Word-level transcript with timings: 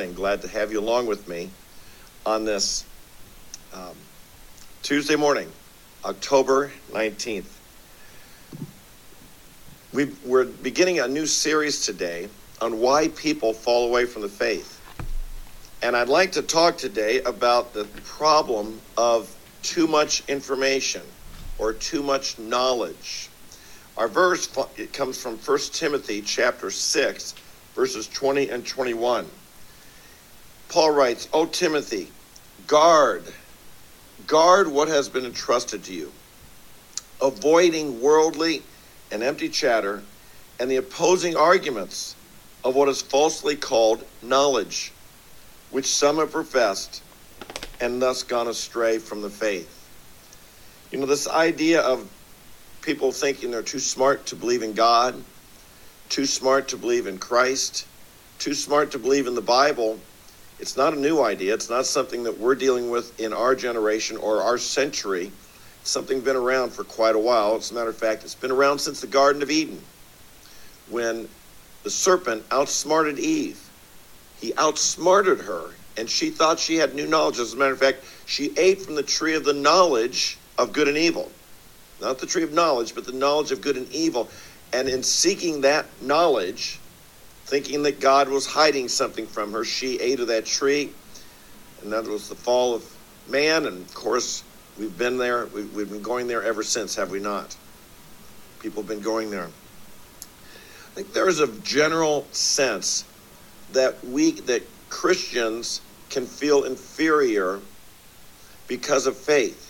morning. 0.00 0.14
Glad 0.14 0.40
to 0.40 0.48
have 0.48 0.72
you 0.72 0.80
along 0.80 1.06
with 1.06 1.28
me 1.28 1.50
on 2.24 2.46
this 2.46 2.86
um, 3.74 3.94
Tuesday 4.82 5.14
morning, 5.14 5.46
October 6.06 6.72
19th. 6.90 7.44
we 9.92 10.06
we're 10.24 10.46
beginning 10.46 11.00
a 11.00 11.06
new 11.06 11.26
series 11.26 11.84
today 11.84 12.30
on 12.62 12.78
why 12.78 13.08
people 13.08 13.52
fall 13.52 13.88
away 13.88 14.06
from 14.06 14.22
the 14.22 14.28
faith. 14.30 14.80
And 15.82 15.94
I'd 15.94 16.08
like 16.08 16.32
to 16.32 16.40
talk 16.40 16.78
today 16.78 17.20
about 17.20 17.74
the 17.74 17.84
problem 18.02 18.80
of 18.96 19.28
too 19.62 19.86
much 19.86 20.26
information 20.30 21.02
or 21.58 21.74
too 21.74 22.02
much 22.02 22.38
knowledge. 22.38 23.28
Our 23.98 24.08
verse 24.08 24.48
it 24.78 24.94
comes 24.94 25.20
from 25.20 25.36
1 25.36 25.58
Timothy 25.74 26.22
chapter 26.22 26.70
6 26.70 27.34
verses 27.74 28.08
20 28.08 28.48
and 28.48 28.66
21. 28.66 29.26
Paul 30.70 30.92
writes, 30.92 31.26
"O 31.32 31.46
Timothy, 31.46 32.12
guard 32.68 33.24
guard 34.28 34.68
what 34.68 34.86
has 34.86 35.08
been 35.08 35.26
entrusted 35.26 35.82
to 35.84 35.92
you, 35.92 36.12
avoiding 37.20 38.00
worldly 38.00 38.62
and 39.10 39.24
empty 39.24 39.48
chatter 39.48 40.04
and 40.60 40.70
the 40.70 40.76
opposing 40.76 41.36
arguments 41.36 42.14
of 42.62 42.76
what 42.76 42.88
is 42.88 43.02
falsely 43.02 43.56
called 43.56 44.04
knowledge, 44.22 44.92
which 45.70 45.86
some 45.86 46.18
have 46.18 46.30
professed 46.30 47.02
and 47.80 48.00
thus 48.00 48.22
gone 48.22 48.46
astray 48.46 48.98
from 48.98 49.22
the 49.22 49.30
faith." 49.30 49.68
You 50.92 51.00
know, 51.00 51.06
this 51.06 51.26
idea 51.26 51.80
of 51.80 52.08
people 52.80 53.10
thinking 53.10 53.50
they're 53.50 53.62
too 53.62 53.80
smart 53.80 54.26
to 54.26 54.36
believe 54.36 54.62
in 54.62 54.74
God, 54.74 55.24
too 56.08 56.26
smart 56.26 56.68
to 56.68 56.76
believe 56.76 57.08
in 57.08 57.18
Christ, 57.18 57.86
too 58.38 58.54
smart 58.54 58.92
to 58.92 58.98
believe 59.00 59.26
in 59.26 59.34
the 59.34 59.42
Bible. 59.42 59.98
It's 60.60 60.76
not 60.76 60.92
a 60.92 61.00
new 61.00 61.22
idea. 61.22 61.54
It's 61.54 61.70
not 61.70 61.86
something 61.86 62.22
that 62.24 62.38
we're 62.38 62.54
dealing 62.54 62.90
with 62.90 63.18
in 63.18 63.32
our 63.32 63.54
generation 63.54 64.18
or 64.18 64.42
our 64.42 64.58
century. 64.58 65.32
It's 65.80 65.90
something 65.90 66.20
been 66.20 66.36
around 66.36 66.70
for 66.70 66.84
quite 66.84 67.16
a 67.16 67.18
while. 67.18 67.56
As 67.56 67.70
a 67.70 67.74
matter 67.74 67.88
of 67.88 67.96
fact, 67.96 68.24
it's 68.24 68.34
been 68.34 68.50
around 68.50 68.78
since 68.78 69.00
the 69.00 69.06
Garden 69.06 69.42
of 69.42 69.50
Eden 69.50 69.80
when 70.90 71.28
the 71.82 71.88
serpent 71.88 72.44
outsmarted 72.50 73.18
Eve. 73.18 73.58
He 74.38 74.52
outsmarted 74.58 75.40
her, 75.40 75.70
and 75.96 76.10
she 76.10 76.28
thought 76.28 76.58
she 76.58 76.76
had 76.76 76.94
new 76.94 77.06
knowledge. 77.06 77.38
As 77.38 77.54
a 77.54 77.56
matter 77.56 77.72
of 77.72 77.78
fact, 77.78 78.04
she 78.26 78.52
ate 78.58 78.82
from 78.82 78.96
the 78.96 79.02
tree 79.02 79.34
of 79.34 79.44
the 79.44 79.54
knowledge 79.54 80.36
of 80.58 80.74
good 80.74 80.88
and 80.88 80.98
evil. 80.98 81.32
Not 82.02 82.18
the 82.18 82.26
tree 82.26 82.42
of 82.42 82.52
knowledge, 82.52 82.94
but 82.94 83.06
the 83.06 83.12
knowledge 83.12 83.50
of 83.50 83.62
good 83.62 83.78
and 83.78 83.90
evil. 83.92 84.28
And 84.74 84.90
in 84.90 85.02
seeking 85.02 85.62
that 85.62 85.86
knowledge, 86.02 86.79
thinking 87.50 87.82
that 87.82 87.98
God 87.98 88.28
was 88.28 88.46
hiding 88.46 88.86
something 88.86 89.26
from 89.26 89.52
her, 89.52 89.64
she 89.64 89.98
ate 89.98 90.20
of 90.20 90.28
that 90.28 90.46
tree. 90.46 90.92
And 91.82 91.92
that 91.92 92.04
was 92.04 92.28
the 92.28 92.36
fall 92.36 92.74
of 92.74 92.96
man. 93.28 93.66
And 93.66 93.84
of 93.84 93.92
course, 93.92 94.44
we've 94.78 94.96
been 94.96 95.18
there. 95.18 95.46
We've 95.46 95.90
been 95.90 96.00
going 96.00 96.28
there 96.28 96.44
ever 96.44 96.62
since, 96.62 96.94
have 96.94 97.10
we 97.10 97.18
not? 97.18 97.56
People 98.60 98.82
have 98.82 98.88
been 98.88 99.00
going 99.00 99.30
there. 99.30 99.48
I 99.48 100.94
think 100.94 101.12
there 101.12 101.28
is 101.28 101.40
a 101.40 101.48
general 101.62 102.26
sense 102.30 103.04
that 103.72 104.04
we, 104.04 104.32
that 104.42 104.62
Christians 104.88 105.80
can 106.08 106.26
feel 106.26 106.64
inferior 106.64 107.58
because 108.68 109.08
of 109.08 109.16
faith. 109.16 109.66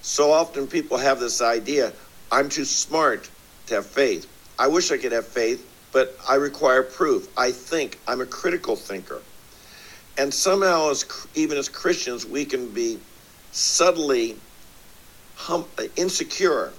So 0.00 0.32
often 0.32 0.66
people 0.66 0.96
have 0.96 1.20
this 1.20 1.42
idea 1.42 1.92
I'm 2.32 2.48
too 2.48 2.64
smart 2.64 3.28
to 3.66 3.74
have 3.74 3.86
faith. 3.86 4.26
I 4.58 4.68
wish 4.68 4.92
I 4.92 4.98
could 4.98 5.12
have 5.12 5.26
faith, 5.26 5.66
but 5.92 6.16
I 6.28 6.36
require 6.36 6.82
proof. 6.82 7.28
I 7.36 7.50
think. 7.50 7.98
I'm 8.06 8.20
a 8.20 8.26
critical 8.26 8.76
thinker. 8.76 9.20
And 10.18 10.32
somehow, 10.32 10.90
as, 10.90 11.04
even 11.34 11.56
as 11.56 11.68
Christians, 11.68 12.26
we 12.26 12.44
can 12.44 12.68
be 12.70 12.98
subtly 13.52 14.36
hum, 15.36 15.64
uh, 15.78 15.84
insecure 15.96 16.72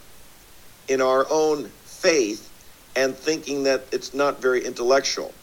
in 0.88 1.02
our 1.02 1.26
own 1.30 1.66
faith 1.86 2.50
and 2.96 3.16
thinking 3.16 3.64
that 3.64 3.86
it's 3.92 4.14
not 4.14 4.42
very 4.42 4.66
intellectual. 4.66 5.34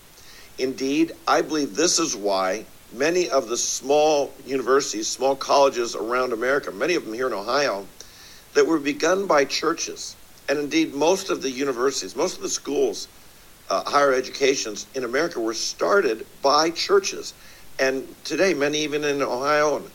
Indeed, 0.58 1.12
I 1.26 1.42
believe 1.42 1.74
this 1.74 1.98
is 1.98 2.14
why 2.16 2.64
many 2.92 3.28
of 3.30 3.48
the 3.48 3.56
small 3.56 4.32
universities, 4.46 5.08
small 5.08 5.36
colleges 5.36 5.94
around 5.94 6.32
America, 6.32 6.70
many 6.70 6.94
of 6.94 7.04
them 7.04 7.14
here 7.14 7.26
in 7.26 7.32
Ohio, 7.32 7.86
that 8.54 8.66
were 8.66 8.78
begun 8.78 9.26
by 9.26 9.44
churches. 9.44 10.16
And 10.48 10.58
indeed, 10.58 10.94
most 10.94 11.30
of 11.30 11.42
the 11.42 11.50
universities, 11.50 12.16
most 12.16 12.36
of 12.36 12.42
the 12.42 12.48
schools, 12.48 13.08
uh, 13.70 13.84
higher 13.84 14.12
educations 14.12 14.86
in 14.94 15.04
America 15.04 15.40
were 15.40 15.54
started 15.54 16.26
by 16.42 16.70
churches. 16.70 17.34
And 17.78 18.06
today, 18.24 18.54
many 18.54 18.78
even 18.78 19.04
in 19.04 19.22
Ohio 19.22 19.76
and 19.76 19.90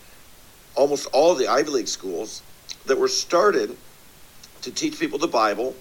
almost 0.76 1.08
all 1.14 1.36
the 1.36 1.48
Ivy 1.48 1.70
League 1.70 1.88
schools 1.88 2.42
that 2.86 2.98
were 2.98 3.08
started 3.08 3.76
to 4.62 4.72
teach 4.72 5.00
people 5.00 5.20
the 5.20 5.28
Bible, 5.28 5.76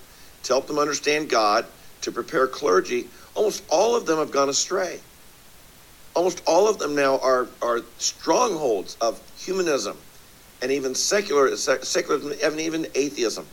to 0.45 0.53
help 0.53 0.67
them 0.67 0.79
understand 0.79 1.29
God, 1.29 1.67
to 2.01 2.11
prepare 2.11 2.47
clergy, 2.47 3.09
almost 3.35 3.63
all 3.69 3.95
of 3.95 4.07
them 4.07 4.19
have 4.19 4.33
gone 4.33 4.49
astray 4.49 5.01
almost 6.15 6.43
all 6.47 6.69
of 6.69 6.79
them 6.79 6.95
now 6.95 7.19
are, 7.19 7.49
are 7.61 7.81
strongholds 7.99 8.97
of 9.01 9.21
humanism 9.39 9.97
and 10.61 10.71
even 10.71 10.95
secular, 10.95 11.55
secularism 11.57 12.35
and 12.43 12.61
even 12.61 12.87
atheism. 12.95 13.47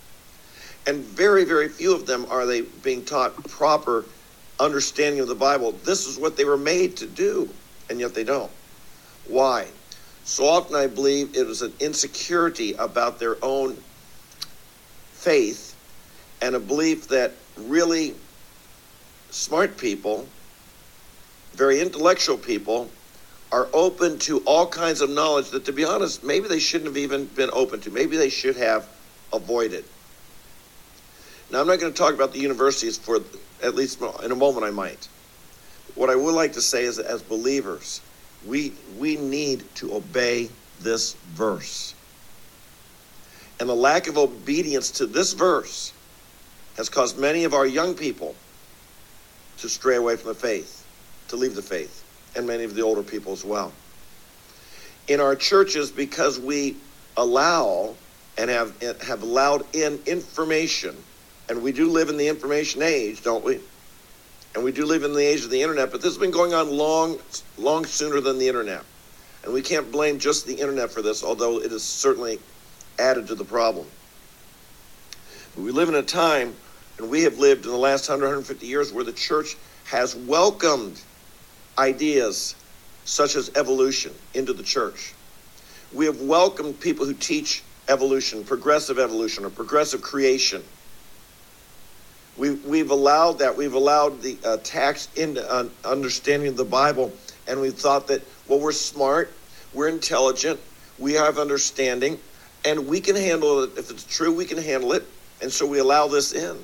And 0.87 1.03
very, 1.03 1.43
very 1.43 1.69
few 1.69 1.93
of 1.93 2.05
them 2.05 2.25
are 2.29 2.45
they 2.45 2.61
being 2.61 3.03
taught 3.03 3.35
proper 3.47 4.05
understanding 4.59 5.21
of 5.21 5.27
the 5.27 5.35
Bible. 5.35 5.71
This 5.71 6.07
is 6.07 6.17
what 6.17 6.37
they 6.37 6.45
were 6.45 6.57
made 6.57 6.97
to 6.97 7.05
do, 7.05 7.49
and 7.89 7.99
yet 7.99 8.13
they 8.13 8.23
don't. 8.23 8.51
Why? 9.27 9.67
So 10.23 10.45
often 10.45 10.75
I 10.75 10.87
believe 10.87 11.35
it 11.35 11.47
is 11.47 11.61
an 11.61 11.73
insecurity 11.79 12.73
about 12.73 13.19
their 13.19 13.37
own 13.43 13.77
faith 15.13 15.75
and 16.41 16.55
a 16.55 16.59
belief 16.59 17.07
that 17.09 17.33
really 17.57 18.13
smart 19.31 19.77
people 19.77 20.27
very 21.53 21.81
intellectual 21.81 22.37
people 22.37 22.89
are 23.51 23.67
open 23.73 24.19
to 24.19 24.39
all 24.45 24.67
kinds 24.67 25.01
of 25.01 25.09
knowledge 25.09 25.49
that, 25.49 25.65
to 25.65 25.73
be 25.73 25.83
honest, 25.83 26.23
maybe 26.23 26.47
they 26.47 26.59
shouldn't 26.59 26.87
have 26.87 26.97
even 26.97 27.25
been 27.25 27.49
open 27.51 27.81
to. 27.81 27.91
Maybe 27.91 28.15
they 28.15 28.29
should 28.29 28.55
have 28.55 28.87
avoided. 29.33 29.83
Now, 31.51 31.61
I'm 31.61 31.67
not 31.67 31.79
going 31.79 31.91
to 31.91 31.97
talk 31.97 32.13
about 32.13 32.31
the 32.31 32.39
universities 32.39 32.97
for 32.97 33.19
at 33.61 33.75
least 33.75 34.01
in 34.23 34.31
a 34.31 34.35
moment, 34.35 34.65
I 34.65 34.71
might. 34.71 35.07
What 35.95 36.09
I 36.09 36.15
would 36.15 36.35
like 36.35 36.53
to 36.53 36.61
say 36.61 36.83
is 36.83 36.97
that 36.97 37.05
as 37.05 37.21
believers, 37.21 38.01
we, 38.45 38.73
we 38.97 39.15
need 39.17 39.63
to 39.75 39.95
obey 39.95 40.49
this 40.81 41.13
verse. 41.33 41.93
And 43.59 43.67
the 43.67 43.75
lack 43.75 44.07
of 44.07 44.17
obedience 44.17 44.91
to 44.91 45.05
this 45.05 45.33
verse 45.33 45.91
has 46.77 46.87
caused 46.87 47.19
many 47.19 47.43
of 47.43 47.53
our 47.53 47.65
young 47.65 47.93
people 47.93 48.35
to 49.57 49.67
stray 49.67 49.97
away 49.97 50.15
from 50.15 50.29
the 50.29 50.35
faith 50.35 50.79
to 51.29 51.35
leave 51.35 51.55
the 51.55 51.61
faith, 51.61 52.03
and 52.35 52.45
many 52.45 52.63
of 52.63 52.75
the 52.75 52.81
older 52.81 53.03
people 53.03 53.31
as 53.31 53.45
well. 53.45 53.71
In 55.07 55.19
our 55.19 55.35
churches, 55.35 55.89
because 55.91 56.39
we 56.39 56.75
allow 57.17 57.95
and 58.37 58.49
have 58.49 58.79
have 59.01 59.23
allowed 59.23 59.63
in 59.75 59.99
information, 60.05 60.95
and 61.49 61.63
we 61.63 61.71
do 61.71 61.89
live 61.89 62.09
in 62.09 62.17
the 62.17 62.27
information 62.27 62.81
age, 62.81 63.23
don't 63.23 63.43
we? 63.43 63.59
And 64.55 64.63
we 64.63 64.71
do 64.71 64.85
live 64.85 65.03
in 65.03 65.13
the 65.13 65.25
age 65.25 65.43
of 65.43 65.49
the 65.49 65.61
internet, 65.61 65.91
but 65.91 66.01
this 66.01 66.11
has 66.11 66.17
been 66.17 66.31
going 66.31 66.53
on 66.53 66.69
long, 66.69 67.19
long 67.57 67.85
sooner 67.85 68.21
than 68.21 68.37
the 68.37 68.47
internet. 68.47 68.83
And 69.43 69.53
we 69.53 69.61
can't 69.61 69.91
blame 69.91 70.19
just 70.19 70.45
the 70.45 70.53
internet 70.53 70.91
for 70.91 71.01
this, 71.01 71.23
although 71.23 71.59
it 71.59 71.71
has 71.71 71.83
certainly 71.83 72.39
added 72.97 73.27
to 73.27 73.35
the 73.35 73.45
problem. 73.45 73.87
But 75.55 75.63
we 75.63 75.71
live 75.71 75.89
in 75.89 75.95
a 75.95 76.03
time, 76.03 76.55
and 76.97 77.09
we 77.09 77.23
have 77.23 77.37
lived 77.39 77.65
in 77.65 77.71
the 77.71 77.77
last 77.77 78.09
100, 78.09 78.25
150 78.25 78.67
years, 78.67 78.91
where 78.91 79.03
the 79.03 79.13
church 79.13 79.55
has 79.85 80.15
welcomed 80.15 81.01
ideas 81.77 82.55
such 83.05 83.35
as 83.35 83.51
evolution 83.55 84.13
into 84.33 84.53
the 84.53 84.63
church. 84.63 85.13
We 85.93 86.05
have 86.05 86.21
welcomed 86.21 86.79
people 86.79 87.05
who 87.05 87.13
teach 87.13 87.63
evolution, 87.87 88.43
progressive 88.43 88.99
evolution, 88.99 89.45
or 89.45 89.49
progressive 89.49 90.01
creation. 90.01 90.63
We've, 92.39 92.63
we've 92.65 92.89
allowed 92.89 93.39
that. 93.39 93.55
We've 93.55 93.73
allowed 93.73 94.21
the 94.21 94.37
uh, 94.43 94.57
tax 94.63 95.09
into 95.15 95.47
uh, 95.51 95.69
understanding 95.85 96.49
of 96.49 96.57
the 96.57 96.65
Bible, 96.65 97.11
and 97.47 97.61
we've 97.61 97.75
thought 97.75 98.07
that, 98.07 98.21
well, 98.47 98.59
we're 98.59 98.71
smart, 98.71 99.31
we're 99.73 99.89
intelligent, 99.89 100.59
we 100.97 101.13
have 101.13 101.37
understanding, 101.37 102.17
and 102.65 102.87
we 102.87 103.01
can 103.01 103.15
handle 103.15 103.63
it. 103.63 103.77
If 103.77 103.91
it's 103.91 104.05
true, 104.05 104.33
we 104.33 104.45
can 104.45 104.57
handle 104.57 104.93
it. 104.93 105.05
And 105.41 105.51
so 105.51 105.67
we 105.67 105.79
allow 105.79 106.07
this 106.07 106.33
in. 106.33 106.57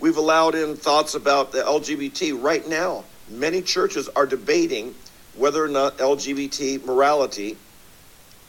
We've 0.00 0.16
allowed 0.16 0.54
in 0.54 0.76
thoughts 0.76 1.14
about 1.14 1.52
the 1.52 1.58
LGBT 1.58 2.40
right 2.40 2.66
now 2.66 3.04
many 3.30 3.62
churches 3.62 4.08
are 4.10 4.26
debating 4.26 4.94
whether 5.36 5.62
or 5.62 5.68
not 5.68 5.98
LGBT 5.98 6.84
morality 6.84 7.56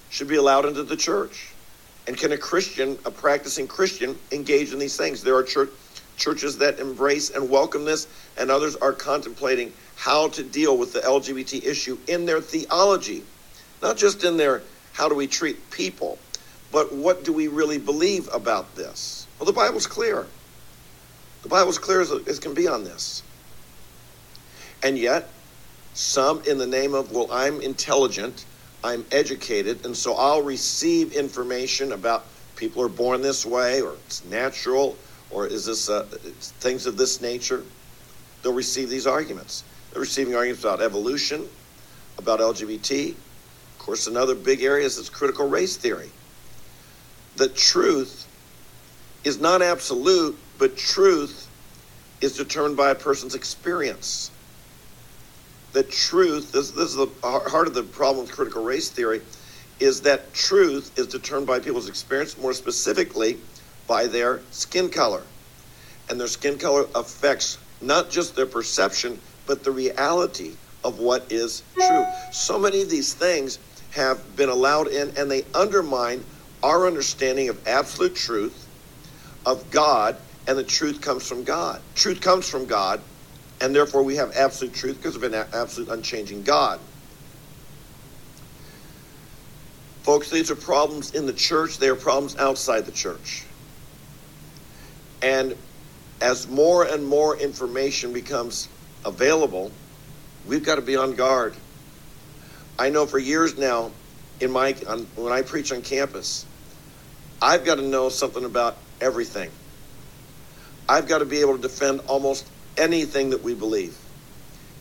should 0.10 0.28
be 0.28 0.36
allowed 0.36 0.66
into 0.66 0.84
the 0.84 0.96
church. 0.96 1.54
And 2.08 2.18
can 2.18 2.32
a 2.32 2.38
Christian, 2.38 2.98
a 3.06 3.12
practicing 3.12 3.68
Christian, 3.68 4.18
engage 4.32 4.74
in 4.74 4.80
these 4.80 4.98
things? 4.98 5.22
There 5.22 5.36
are 5.36 5.44
church, 5.44 5.70
churches 6.20 6.58
that 6.60 6.80
embrace 6.80 7.32
and 7.32 7.50
welcome 7.50 7.86
this, 7.86 8.08
and 8.38 8.52
others 8.52 8.76
are 8.76 8.94
contemplating 8.94 9.74
how 9.96 10.28
to 10.30 10.44
deal 10.44 10.78
with 10.78 10.94
the 10.94 11.00
LGBT 11.00 11.66
issue 11.66 11.98
in 12.08 12.26
their 12.26 12.42
theology, 12.42 13.24
not 13.82 13.98
just 13.98 14.24
in 14.24 14.38
their 14.38 14.62
how 14.94 15.10
do 15.10 15.16
we 15.16 15.28
treat 15.28 15.72
people, 15.72 16.20
but 16.72 16.94
what 16.94 17.24
do 17.24 17.34
we 17.34 17.48
really 17.48 17.78
believe 17.78 18.30
about 18.34 18.76
this? 18.76 19.26
Well, 19.40 19.46
the 19.46 19.54
Bible's 19.54 19.88
clear. 19.88 20.28
The 21.44 21.50
Bible's 21.50 21.80
clear 21.80 22.02
as, 22.02 22.12
as 22.12 22.38
can 22.38 22.54
be 22.54 22.68
on 22.68 22.84
this. 22.84 23.24
And 24.84 24.98
yet, 24.98 25.30
some 25.94 26.44
in 26.44 26.58
the 26.58 26.68
name 26.68 26.94
of, 26.94 27.12
well, 27.12 27.28
I'm 27.32 27.62
intelligent, 27.62 28.46
I'm 28.84 29.06
educated, 29.12 29.86
and 29.86 29.96
so 29.96 30.14
I'll 30.14 30.42
receive 30.42 31.14
information 31.14 31.94
about 31.94 32.26
people 32.56 32.82
are 32.82 32.90
born 32.90 33.22
this 33.22 33.46
way, 33.46 33.82
or 33.82 33.94
it's 34.06 34.24
natural, 34.26 34.98
or 35.32 35.48
is 35.48 35.66
this 35.66 35.90
uh, 35.90 36.04
things 36.04 36.86
of 36.86 36.98
this 36.98 37.22
nature. 37.22 37.64
They'll 38.42 38.54
receive 38.54 38.90
these 38.90 39.06
arguments. 39.06 39.64
They're 39.92 40.02
receiving 40.02 40.36
arguments 40.36 40.64
about 40.64 40.82
evolution, 40.82 41.48
about 42.18 42.40
LGBT. 42.40 43.12
Of 43.12 43.80
course, 43.80 44.08
another 44.08 44.36
big 44.36 44.64
area 44.64 44.86
is 44.86 45.10
critical 45.10 45.48
race 45.48 45.76
theory. 45.76 46.10
The 47.36 47.50
truth 47.50 48.28
is 49.24 49.40
not 49.40 49.62
absolute, 49.62 50.38
but 50.58 50.78
truth 50.78 51.48
is 52.22 52.36
determined 52.36 52.78
by 52.78 52.92
a 52.92 52.96
person's 52.96 53.36
experience. 53.36 54.32
The 55.72 55.84
truth, 55.84 56.52
this, 56.52 56.72
this 56.72 56.90
is 56.90 56.96
the 56.96 57.08
heart 57.24 57.68
of 57.68 57.74
the 57.74 57.84
problem 57.84 58.26
with 58.26 58.36
critical 58.36 58.64
race 58.64 58.90
theory, 58.90 59.22
is 59.80 60.02
that 60.02 60.34
truth 60.34 60.98
is 60.98 61.08
determined 61.08 61.48
by 61.48 61.60
people's 61.60 61.88
experience, 61.88 62.38
more 62.38 62.54
specifically 62.54 63.38
by 63.90 64.06
their 64.06 64.40
skin 64.52 64.88
color. 64.88 65.24
And 66.10 66.20
their 66.20 66.28
skin 66.28 66.58
color 66.58 66.86
affects 66.96 67.58
not 67.82 68.10
just 68.10 68.36
their 68.36 68.46
perception, 68.46 69.20
but 69.48 69.64
the 69.64 69.72
reality 69.72 70.54
of 70.84 71.00
what 71.00 71.30
is 71.32 71.64
true. 71.74 72.06
So 72.32 72.58
many 72.60 72.82
of 72.84 72.90
these 72.90 73.14
things 73.14 73.58
have 73.92 74.36
been 74.36 74.50
allowed 74.50 74.88
in, 74.88 75.12
and 75.18 75.30
they 75.30 75.44
undermine 75.56 76.24
our 76.62 76.86
understanding 76.86 77.50
of 77.50 77.68
absolute 77.68 78.16
truth, 78.16 78.68
of 79.46 79.70
God, 79.72 80.16
and 80.48 80.58
the 80.58 80.64
truth 80.64 81.02
comes 81.02 81.28
from 81.28 81.44
God. 81.44 81.82
Truth 81.96 82.22
comes 82.22 82.48
from 82.48 82.66
God, 82.66 83.02
and 83.60 83.76
therefore 83.76 84.04
we 84.04 84.16
have 84.18 84.36
absolute 84.36 84.74
truth 84.74 84.98
because 84.98 85.16
of 85.16 85.24
an 85.24 85.34
absolute 85.34 85.90
unchanging 85.90 86.44
God. 86.44 86.80
Folks, 90.04 90.30
these 90.30 90.52
are 90.52 90.56
problems 90.56 91.16
in 91.16 91.26
the 91.26 91.34
church, 91.34 91.78
they 91.78 91.88
are 91.88 91.96
problems 91.96 92.38
outside 92.38 92.86
the 92.86 92.92
church. 92.92 93.46
And 95.22 95.56
as 96.22 96.48
more 96.48 96.84
and 96.84 97.06
more 97.06 97.38
information 97.38 98.14
becomes 98.14 98.68
available, 99.06 99.72
we've 100.46 100.64
got 100.64 100.76
to 100.76 100.82
be 100.82 100.96
on 100.96 101.16
guard. 101.16 101.56
I 102.78 102.90
know 102.90 103.06
for 103.06 103.20
years 103.20 103.58
now, 103.58 103.92
in 104.40 104.52
my 104.52 104.76
on, 104.88 105.06
when 105.16 105.34
I 105.34 105.42
preach 105.42 105.72
on 105.72 105.82
campus, 105.82 106.46
I've 107.42 107.66
got 107.66 107.76
to 107.76 107.82
know 107.82 108.10
something 108.10 108.46
about 108.46 108.78
everything. 109.02 109.52
I've 110.88 111.08
got 111.08 111.20
to 111.20 111.26
be 111.26 111.42
able 111.42 111.56
to 111.56 111.62
defend 111.62 112.02
almost 112.08 112.50
anything 112.78 113.32
that 113.32 113.44
we 113.44 113.54
believe. 113.54 113.98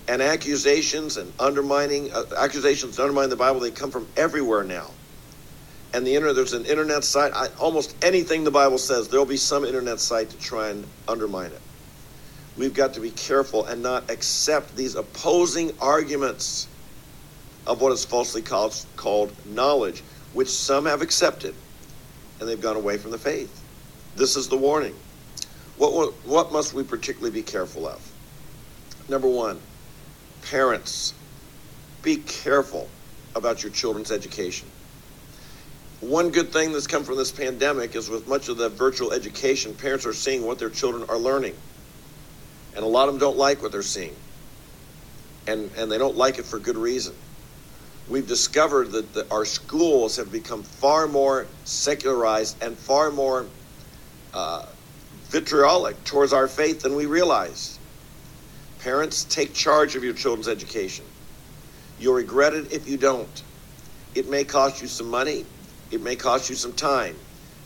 And 0.07 0.23
accusations 0.23 1.17
and 1.17 1.33
undermining 1.39 2.13
uh, 2.13 2.25
accusations 2.37 2.99
undermining 2.99 3.31
the 3.31 3.37
Bible, 3.37 3.61
they 3.61 3.71
come 3.71 3.91
from 3.91 4.07
everywhere 4.17 4.65
now. 4.65 4.91
And 5.95 6.07
the 6.07 6.15
internet, 6.15 6.37
there's 6.37 6.53
an 6.53 6.67
internet 6.67 7.03
site. 7.03 7.33
I, 7.35 7.49
almost 7.59 7.97
anything 8.05 8.45
the 8.45 8.51
Bible 8.51 8.79
says, 8.79 9.09
there'll 9.09 9.25
be 9.25 9.39
some 9.39 9.65
internet 9.65 10.01
site 10.01 10.31
to 10.31 10.39
try 10.39 10.69
and 10.69 10.85
undermine 11.07 11.51
it. 11.51 11.61
We've 12.59 12.75
got 12.75 12.95
to 12.95 13.01
be 13.01 13.11
careful 13.11 13.65
and 13.67 13.83
not 13.83 14.11
accept 14.11 14.77
these 14.77 14.97
opposing 14.97 15.73
arguments 15.81 16.69
of 17.67 17.81
what 17.81 17.93
is 17.93 18.05
falsely 18.05 18.43
called, 18.43 18.85
called 18.97 19.33
knowledge, 19.47 20.03
which 20.33 20.49
some 20.49 20.87
have 20.87 21.01
accepted, 21.01 21.55
and 22.41 22.49
they've 22.49 22.61
gone 22.61 22.77
away 22.77 22.99
from 22.99 23.11
the 23.13 23.19
faith. 23.19 23.63
This 24.17 24.37
is 24.37 24.49
the 24.49 24.57
warning. 24.57 24.95
What, 25.77 26.13
what 26.27 26.53
must 26.53 26.75
we 26.75 26.83
particularly 26.83 27.31
be 27.31 27.43
careful 27.43 27.87
of? 27.87 28.01
Number 29.09 29.29
one, 29.29 29.61
parents, 30.43 31.15
be 32.03 32.17
careful 32.17 32.89
about 33.37 33.63
your 33.63 33.71
children's 33.71 34.11
education. 34.11 34.69
One 36.01 36.31
good 36.31 36.53
thing 36.53 36.73
that's 36.73 36.87
come 36.87 37.03
from 37.03 37.17
this 37.17 37.33
pandemic 37.33 37.97
is 37.97 38.09
with 38.09 38.29
much 38.29 38.49
of 38.49 38.57
the 38.57 38.69
virtual 38.69 39.13
education, 39.13 39.75
parents 39.75 40.07
are 40.07 40.13
seeing 40.13 40.47
what 40.47 40.59
their 40.59 40.71
children 40.71 41.05
are 41.09 41.19
learning. 41.19 41.57
And 42.77 42.85
a 42.85 42.89
lot 42.89 43.09
of 43.09 43.15
them 43.15 43.21
don't 43.21 43.37
like 43.37 43.63
what 43.63 43.73
they're 43.73 43.83
seeing. 43.83 44.15
And, 45.49 45.71
and 45.77 45.91
they 45.91 45.99
don't 45.99 46.17
like 46.17 46.39
it 46.39 46.45
for 46.45 46.61
good 46.61 46.77
reason. 46.77 47.15
We've 48.09 48.27
discovered 48.27 48.93
that 48.93 49.13
the, 49.13 49.27
our 49.31 49.45
schools 49.45 50.17
have 50.17 50.31
become 50.31 50.63
far 50.63 51.09
more 51.09 51.47
secularized 51.65 52.63
and 52.63 52.79
far 52.79 53.11
more 53.11 53.47
uh, 54.33 54.67
vitriolic 55.25 56.03
towards 56.05 56.33
our 56.33 56.47
faith 56.47 56.81
than 56.81 56.95
we 56.95 57.07
realized. 57.07 57.79
Parents, 58.81 59.25
take 59.25 59.53
charge 59.53 59.97
of 59.97 60.05
your 60.05 60.15
children's 60.15 60.49
education. 60.49 61.05
You'll 61.99 62.15
regret 62.15 62.55
it 62.55 62.73
if 62.73 62.89
you 62.89 62.97
don't. 62.97 63.43
It 64.15 64.31
may 64.31 64.45
cost 64.45 64.81
you 64.81 64.89
some 64.89 65.11
money, 65.11 65.45
it 65.91 66.03
may 66.03 66.17
cost 66.17 66.51
you 66.51 66.57
some 66.57 66.73
time, 66.73 67.17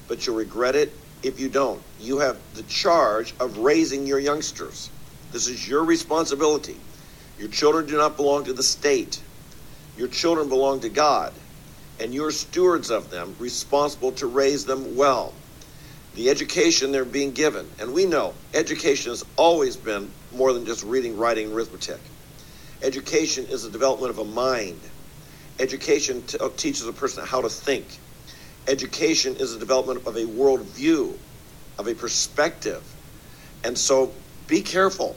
but 0.08 0.26
you'll 0.26 0.36
regret 0.36 0.76
it 0.76 0.92
if 1.22 1.40
you 1.40 1.48
don't. 1.48 1.82
You 2.00 2.18
have 2.18 2.38
the 2.54 2.62
charge 2.64 3.34
of 3.40 3.58
raising 3.58 4.06
your 4.06 4.18
youngsters. 4.18 4.90
This 5.32 5.48
is 5.48 5.68
your 5.68 5.84
responsibility. 5.84 6.76
Your 7.38 7.48
children 7.48 7.86
do 7.86 7.96
not 7.96 8.16
belong 8.16 8.44
to 8.44 8.52
the 8.52 8.62
state. 8.62 9.20
Your 9.96 10.08
children 10.08 10.48
belong 10.48 10.80
to 10.80 10.88
God, 10.88 11.32
and 12.00 12.14
you're 12.14 12.30
stewards 12.30 12.90
of 12.90 13.10
them, 13.10 13.36
responsible 13.38 14.12
to 14.12 14.26
raise 14.26 14.64
them 14.64 14.96
well 14.96 15.32
the 16.14 16.28
education 16.28 16.92
they're 16.92 17.04
being 17.04 17.32
given. 17.32 17.68
And 17.78 17.94
we 17.94 18.04
know 18.06 18.34
education 18.54 19.12
has 19.12 19.24
always 19.36 19.76
been 19.76 20.10
more 20.34 20.52
than 20.52 20.66
just 20.66 20.84
reading, 20.84 21.16
writing, 21.16 21.52
arithmetic. 21.52 22.00
Education 22.82 23.46
is 23.46 23.62
the 23.62 23.70
development 23.70 24.10
of 24.10 24.18
a 24.18 24.24
mind. 24.24 24.80
Education 25.58 26.22
t- 26.22 26.38
teaches 26.56 26.86
a 26.86 26.92
person 26.92 27.24
how 27.24 27.40
to 27.40 27.48
think. 27.48 27.86
Education 28.68 29.36
is 29.36 29.52
the 29.52 29.58
development 29.58 30.06
of 30.06 30.16
a 30.16 30.24
worldview, 30.24 31.16
of 31.78 31.88
a 31.88 31.94
perspective. 31.94 32.82
And 33.64 33.76
so 33.76 34.12
be 34.46 34.62
careful. 34.62 35.16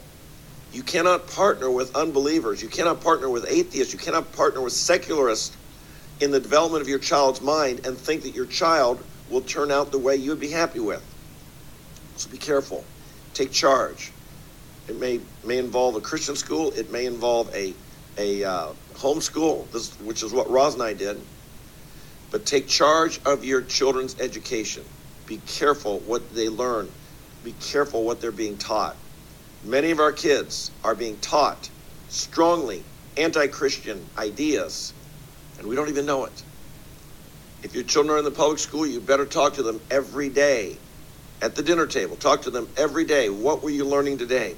You 0.72 0.82
cannot 0.82 1.28
partner 1.28 1.70
with 1.70 1.94
unbelievers. 1.94 2.62
You 2.62 2.68
cannot 2.68 3.00
partner 3.00 3.30
with 3.30 3.46
atheists. 3.48 3.92
You 3.92 3.98
cannot 3.98 4.32
partner 4.32 4.60
with 4.60 4.72
secularists 4.72 5.56
in 6.20 6.30
the 6.30 6.40
development 6.40 6.82
of 6.82 6.88
your 6.88 6.98
child's 6.98 7.40
mind 7.40 7.86
and 7.86 7.96
think 7.96 8.22
that 8.22 8.34
your 8.34 8.46
child 8.46 9.02
will 9.30 9.42
turn 9.42 9.70
out 9.70 9.92
the 9.92 9.98
way 9.98 10.16
you 10.16 10.30
would 10.30 10.40
be 10.40 10.50
happy 10.50 10.80
with. 10.80 11.02
So 12.16 12.30
be 12.30 12.38
careful. 12.38 12.84
Take 13.34 13.52
charge. 13.52 14.12
It 14.88 14.98
may 14.98 15.20
may 15.44 15.58
involve 15.58 15.96
a 15.96 16.00
Christian 16.00 16.36
school. 16.36 16.72
It 16.72 16.90
may 16.90 17.06
involve 17.06 17.54
a 17.54 17.74
a 18.18 18.44
uh, 18.44 18.68
homeschool, 18.94 19.70
this, 19.72 19.92
which 20.00 20.22
is 20.22 20.32
what 20.32 20.48
Roz 20.48 20.74
and 20.74 20.82
I 20.82 20.94
did. 20.94 21.20
But 22.36 22.44
take 22.44 22.68
charge 22.68 23.18
of 23.24 23.46
your 23.46 23.62
children's 23.62 24.20
education. 24.20 24.84
Be 25.24 25.40
careful 25.46 26.00
what 26.00 26.34
they 26.34 26.50
learn. 26.50 26.90
Be 27.42 27.54
careful 27.62 28.04
what 28.04 28.20
they're 28.20 28.30
being 28.30 28.58
taught. 28.58 28.94
Many 29.64 29.90
of 29.90 30.00
our 30.00 30.12
kids 30.12 30.70
are 30.84 30.94
being 30.94 31.16
taught 31.20 31.70
strongly 32.10 32.84
anti-Christian 33.16 34.04
ideas, 34.18 34.92
and 35.58 35.66
we 35.66 35.74
don't 35.74 35.88
even 35.88 36.04
know 36.04 36.26
it. 36.26 36.42
If 37.62 37.74
your 37.74 37.84
children 37.84 38.14
are 38.14 38.18
in 38.18 38.26
the 38.26 38.30
public 38.30 38.58
school, 38.58 38.86
you 38.86 39.00
better 39.00 39.24
talk 39.24 39.54
to 39.54 39.62
them 39.62 39.80
every 39.90 40.28
day 40.28 40.76
at 41.40 41.54
the 41.54 41.62
dinner 41.62 41.86
table. 41.86 42.16
Talk 42.16 42.42
to 42.42 42.50
them 42.50 42.68
every 42.76 43.06
day. 43.06 43.30
What 43.30 43.62
were 43.62 43.70
you 43.70 43.86
learning 43.86 44.18
today? 44.18 44.56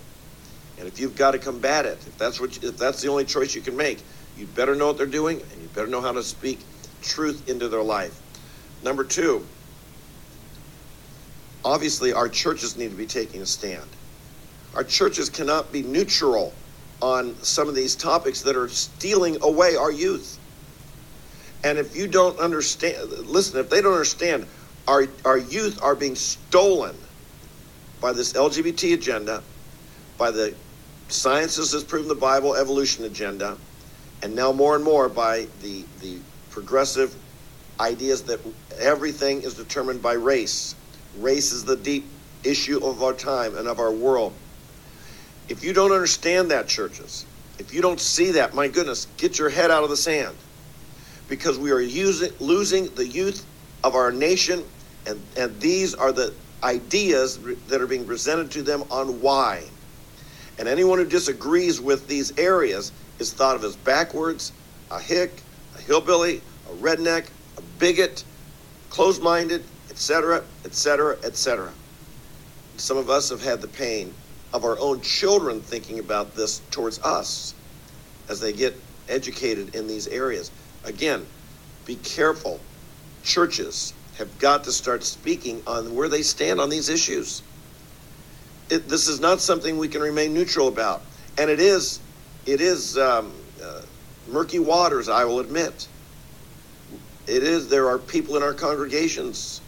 And 0.81 0.89
if 0.89 0.99
you've 0.99 1.15
got 1.15 1.31
to 1.31 1.39
combat 1.39 1.87
it, 1.87 1.99
if 2.09 2.19
that's 2.19 2.41
what 2.41 2.61
you, 2.61 2.71
if 2.71 2.77
that's 2.77 3.03
the 3.03 3.09
only 3.09 3.25
choice 3.25 3.55
you 3.55 3.61
can 3.63 3.77
make, 3.77 4.03
you 4.37 4.47
better 4.47 4.75
know 4.75 4.89
what 4.89 4.97
they're 4.97 5.07
doing 5.07 5.41
and 5.41 5.63
you 5.63 5.69
better 5.77 5.87
know 5.87 6.01
how 6.01 6.11
to 6.11 6.25
speak 6.25 6.59
truth 7.03 7.49
into 7.49 7.69
their 7.69 7.83
life. 7.83 8.21
Number 8.83 9.05
2, 9.05 9.45
obviously 11.65 12.13
our 12.13 12.29
churches 12.29 12.77
need 12.77 12.91
to 12.91 12.97
be 12.97 13.07
taking 13.07 13.43
a 13.43 13.47
stand. 13.47 13.89
Our 14.75 14.85
churches 14.85 15.29
cannot 15.29 15.73
be 15.73 15.83
neutral 15.83 16.53
on 17.01 17.35
some 17.43 17.69
of 17.69 17.75
these 17.75 17.95
topics 17.95 18.43
that 18.43 18.57
are 18.57 18.69
stealing 18.69 19.39
away 19.43 19.77
our 19.77 19.93
youth. 19.93 20.39
And 21.65 21.79
if 21.79 21.97
you 21.97 22.07
don't 22.07 22.39
understand, 22.39 23.11
listen, 23.27 23.59
if 23.59 23.71
they 23.71 23.81
don't 23.81 23.93
understand, 23.93 24.47
our, 24.87 25.07
our 25.25 25.39
youth 25.39 25.83
are 25.83 25.95
being 25.95 26.15
stolen 26.15 26.97
by 28.01 28.13
this 28.13 28.33
LGBT 28.33 28.95
agenda, 28.95 29.43
by 30.17 30.31
the 30.31 30.55
sciences 31.09 31.73
has 31.73 31.85
proven 31.85 32.09
the 32.09 32.15
Bible 32.15 32.55
evolution 32.55 33.05
agenda, 33.05 33.57
and 34.23 34.35
now 34.35 34.53
more 34.53 34.77
and 34.77 34.85
more 34.85 35.09
by 35.09 35.47
the, 35.63 35.85
the 36.01 36.19
progressive 36.59 37.15
ideas 37.79 38.25
that 38.25 38.41
everything 38.81 39.43
is 39.43 39.55
determined 39.55 40.03
by 40.03 40.15
race. 40.15 40.75
Race 41.19 41.53
is 41.53 41.65
the 41.65 41.77
deep 41.77 42.05
issue 42.43 42.85
of 42.85 43.01
our 43.01 43.13
time 43.13 43.57
and 43.57 43.69
of 43.69 43.79
our 43.79 43.93
world. 43.93 44.33
If 45.49 45.63
you 45.63 45.73
don't 45.73 45.93
understand 45.93 46.51
that, 46.51 46.67
churches, 46.67 47.25
if 47.61 47.73
you 47.73 47.81
don't 47.81 48.01
see 48.01 48.33
that, 48.33 48.55
my 48.55 48.67
goodness, 48.67 49.07
get 49.19 49.39
your 49.39 49.49
head 49.49 49.71
out 49.71 49.85
of 49.85 49.91
the 49.91 49.97
sand. 49.97 50.35
Because 51.29 51.61
we 51.61 51.71
are 51.71 51.81
using, 51.81 52.33
losing 52.41 52.93
the 52.97 53.07
youth 53.07 53.47
of 53.85 53.95
our 53.95 54.11
nation, 54.11 54.65
and, 55.07 55.23
and 55.37 55.61
these 55.61 55.95
are 55.95 56.11
the 56.11 56.35
ideas 56.65 57.39
that 57.69 57.81
are 57.81 57.87
being 57.87 58.05
presented 58.05 58.51
to 58.51 58.63
them 58.63 58.83
on 58.91 59.21
why. 59.21 59.63
And 60.59 60.67
anyone 60.67 60.99
who 60.99 61.05
disagrees 61.05 61.81
with 61.81 62.09
these 62.09 62.37
areas 62.37 62.91
is 63.21 63.33
thought 63.33 63.55
of 63.55 63.63
as 63.63 63.77
backwards, 63.77 64.51
a 64.91 64.99
hick, 64.99 65.31
a 65.77 65.81
hillbilly, 65.83 66.43
a 66.69 66.73
redneck, 66.75 67.29
a 67.57 67.63
bigot, 67.79 68.25
closed 68.91 69.23
minded, 69.23 69.65
etc., 69.91 70.45
etc., 70.65 71.17
etc. 71.25 71.73
Some 72.77 72.97
of 72.97 73.11
us 73.11 73.31
have 73.31 73.43
had 73.43 73.61
the 73.61 73.69
pain 73.69 74.15
of 74.53 74.65
our 74.65 74.79
own 74.79 75.01
children 75.01 75.61
thinking 75.61 75.99
about 75.99 76.35
this 76.35 76.61
towards 76.71 77.01
us 77.01 77.55
as 78.29 78.41
they 78.41 78.53
get 78.53 78.75
educated 79.09 79.75
in 79.75 79.87
these 79.87 80.07
areas. 80.09 80.51
Again, 80.85 81.27
be 81.85 81.97
careful. 81.97 82.61
Churches 83.25 83.95
have 84.17 84.39
got 84.39 84.65
to 84.65 84.73
start 84.73 85.05
speaking 85.05 85.63
on 85.67 85.95
where 85.95 86.09
they 86.09 86.23
stand 86.23 86.61
on 86.61 86.71
these 86.71 86.89
issues. 86.89 87.43
It, 88.71 88.89
this 88.89 89.09
is 89.09 89.21
not 89.21 89.41
something 89.41 89.79
we 89.79 89.89
can 89.89 90.03
remain 90.03 90.35
neutral 90.35 90.69
about, 90.69 91.03
and 91.39 91.51
it 91.51 91.61
is, 91.61 92.01
it 92.45 92.61
is 92.61 92.99
um, 92.99 93.33
uh, 93.63 93.83
murky 94.29 94.59
waters. 94.59 95.09
I 95.09 95.25
will 95.25 95.41
admit. 95.41 95.89
It 97.29 97.43
is. 97.43 97.69
There 97.69 97.89
are 97.89 97.99
people 97.99 98.37
in 98.37 98.43
our 98.43 98.55
congregations 98.55 99.61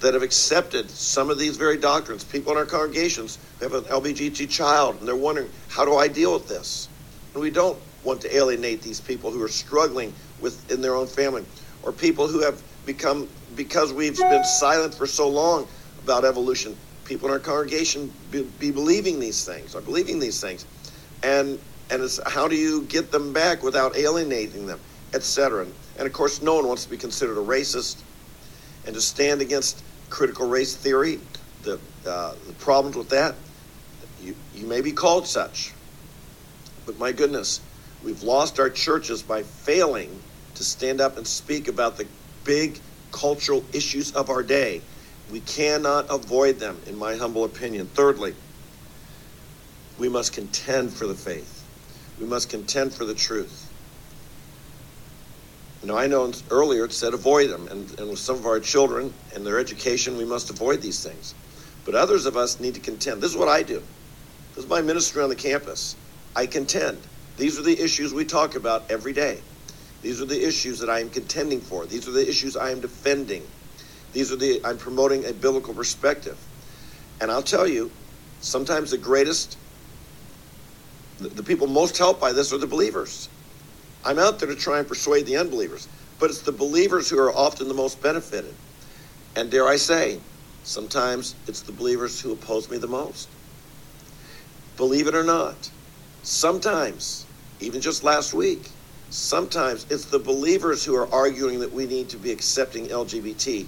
that 0.00 0.12
have 0.14 0.24
accepted 0.24 0.90
some 0.90 1.30
of 1.30 1.38
these 1.38 1.56
very 1.56 1.76
doctrines. 1.76 2.24
People 2.24 2.52
in 2.52 2.58
our 2.58 2.66
congregations 2.66 3.38
have 3.60 3.74
an 3.74 3.84
LBGT 3.84 4.50
child, 4.50 4.96
and 4.98 5.06
they're 5.06 5.14
wondering, 5.14 5.48
how 5.68 5.84
do 5.84 5.94
I 5.96 6.08
deal 6.08 6.34
with 6.34 6.48
this? 6.48 6.88
And 7.32 7.42
we 7.42 7.50
don't 7.50 7.78
want 8.02 8.20
to 8.22 8.36
alienate 8.36 8.82
these 8.82 9.00
people 9.00 9.30
who 9.30 9.40
are 9.42 9.48
struggling 9.48 10.12
with 10.40 10.70
in 10.70 10.80
their 10.80 10.96
own 10.96 11.06
family, 11.06 11.44
or 11.84 11.92
people 11.92 12.26
who 12.26 12.40
have 12.40 12.60
become 12.84 13.28
because 13.54 13.92
we've 13.92 14.16
been 14.16 14.44
silent 14.44 14.92
for 14.92 15.06
so 15.06 15.28
long 15.28 15.66
about 16.02 16.24
evolution. 16.24 16.76
People 17.04 17.28
in 17.28 17.32
our 17.32 17.40
congregation 17.40 18.12
be, 18.32 18.42
be 18.58 18.70
believing 18.72 19.20
these 19.20 19.44
things, 19.44 19.74
are 19.76 19.80
believing 19.80 20.18
these 20.18 20.40
things, 20.40 20.66
and 21.22 21.58
and 21.90 22.02
it's 22.02 22.20
how 22.28 22.48
do 22.48 22.56
you 22.56 22.82
get 22.82 23.12
them 23.12 23.32
back 23.32 23.62
without 23.62 23.96
alienating 23.96 24.66
them, 24.66 24.80
etc. 25.14 25.66
And 25.98 26.06
of 26.06 26.12
course, 26.12 26.42
no 26.42 26.54
one 26.56 26.66
wants 26.66 26.84
to 26.84 26.90
be 26.90 26.96
considered 26.96 27.38
a 27.38 27.44
racist 27.44 28.02
and 28.84 28.94
to 28.94 29.00
stand 29.00 29.40
against 29.40 29.82
critical 30.10 30.48
race 30.48 30.74
theory, 30.74 31.18
the, 31.62 31.78
uh, 32.06 32.34
the 32.46 32.52
problems 32.54 32.96
with 32.96 33.08
that, 33.10 33.34
you, 34.22 34.34
you 34.54 34.66
may 34.66 34.80
be 34.80 34.92
called 34.92 35.26
such. 35.26 35.72
But 36.84 36.98
my 36.98 37.12
goodness, 37.12 37.60
we've 38.04 38.22
lost 38.22 38.60
our 38.60 38.70
churches 38.70 39.22
by 39.22 39.42
failing 39.42 40.20
to 40.54 40.64
stand 40.64 41.00
up 41.00 41.16
and 41.16 41.26
speak 41.26 41.68
about 41.68 41.96
the 41.96 42.06
big 42.44 42.78
cultural 43.12 43.64
issues 43.72 44.12
of 44.12 44.30
our 44.30 44.42
day. 44.42 44.80
We 45.30 45.40
cannot 45.40 46.06
avoid 46.08 46.58
them, 46.58 46.80
in 46.86 46.96
my 46.96 47.16
humble 47.16 47.44
opinion. 47.44 47.86
Thirdly, 47.86 48.34
we 49.98 50.08
must 50.08 50.32
contend 50.32 50.92
for 50.92 51.06
the 51.06 51.14
faith. 51.14 51.64
We 52.20 52.26
must 52.26 52.48
contend 52.48 52.94
for 52.94 53.04
the 53.04 53.14
truth. 53.14 53.65
You 55.86 55.92
know, 55.92 55.98
I 55.98 56.08
know 56.08 56.32
earlier 56.50 56.84
it 56.86 56.92
said 56.92 57.14
avoid 57.14 57.48
them, 57.48 57.68
and, 57.68 58.00
and 58.00 58.10
with 58.10 58.18
some 58.18 58.34
of 58.34 58.44
our 58.44 58.58
children 58.58 59.14
and 59.36 59.46
their 59.46 59.60
education, 59.60 60.16
we 60.16 60.24
must 60.24 60.50
avoid 60.50 60.82
these 60.82 61.00
things. 61.00 61.32
But 61.84 61.94
others 61.94 62.26
of 62.26 62.36
us 62.36 62.58
need 62.58 62.74
to 62.74 62.80
contend. 62.80 63.22
This 63.22 63.30
is 63.30 63.36
what 63.36 63.46
I 63.46 63.62
do. 63.62 63.80
This 64.56 64.64
is 64.64 64.68
my 64.68 64.82
ministry 64.82 65.22
on 65.22 65.28
the 65.28 65.36
campus. 65.36 65.94
I 66.34 66.46
contend. 66.46 66.98
These 67.36 67.56
are 67.56 67.62
the 67.62 67.80
issues 67.80 68.12
we 68.12 68.24
talk 68.24 68.56
about 68.56 68.90
every 68.90 69.12
day. 69.12 69.38
These 70.02 70.20
are 70.20 70.24
the 70.24 70.44
issues 70.44 70.80
that 70.80 70.90
I 70.90 70.98
am 70.98 71.08
contending 71.08 71.60
for. 71.60 71.86
These 71.86 72.08
are 72.08 72.10
the 72.10 72.28
issues 72.28 72.56
I 72.56 72.70
am 72.70 72.80
defending. 72.80 73.46
These 74.12 74.32
are 74.32 74.36
the 74.36 74.60
I'm 74.64 74.78
promoting 74.78 75.24
a 75.24 75.32
biblical 75.32 75.72
perspective. 75.72 76.36
And 77.20 77.30
I'll 77.30 77.44
tell 77.44 77.68
you, 77.68 77.92
sometimes 78.40 78.90
the 78.90 78.98
greatest 78.98 79.56
the, 81.18 81.28
the 81.28 81.44
people 81.44 81.68
most 81.68 81.96
helped 81.96 82.20
by 82.20 82.32
this 82.32 82.52
are 82.52 82.58
the 82.58 82.66
believers. 82.66 83.28
I'm 84.04 84.18
out 84.18 84.38
there 84.38 84.48
to 84.48 84.54
try 84.54 84.78
and 84.78 84.86
persuade 84.86 85.26
the 85.26 85.36
unbelievers, 85.36 85.88
but 86.18 86.30
it's 86.30 86.42
the 86.42 86.52
believers 86.52 87.10
who 87.10 87.18
are 87.18 87.32
often 87.32 87.68
the 87.68 87.74
most 87.74 88.00
benefited. 88.02 88.54
And 89.34 89.50
dare 89.50 89.66
I 89.66 89.76
say, 89.76 90.20
sometimes 90.62 91.34
it's 91.46 91.60
the 91.60 91.72
believers 91.72 92.20
who 92.20 92.32
oppose 92.32 92.70
me 92.70 92.78
the 92.78 92.86
most. 92.86 93.28
Believe 94.76 95.06
it 95.06 95.14
or 95.14 95.24
not, 95.24 95.70
sometimes, 96.22 97.26
even 97.60 97.80
just 97.80 98.04
last 98.04 98.34
week, 98.34 98.70
sometimes 99.10 99.86
it's 99.90 100.06
the 100.06 100.18
believers 100.18 100.84
who 100.84 100.94
are 100.94 101.12
arguing 101.12 101.60
that 101.60 101.72
we 101.72 101.86
need 101.86 102.08
to 102.10 102.16
be 102.16 102.30
accepting 102.30 102.86
LGBT. 102.86 103.66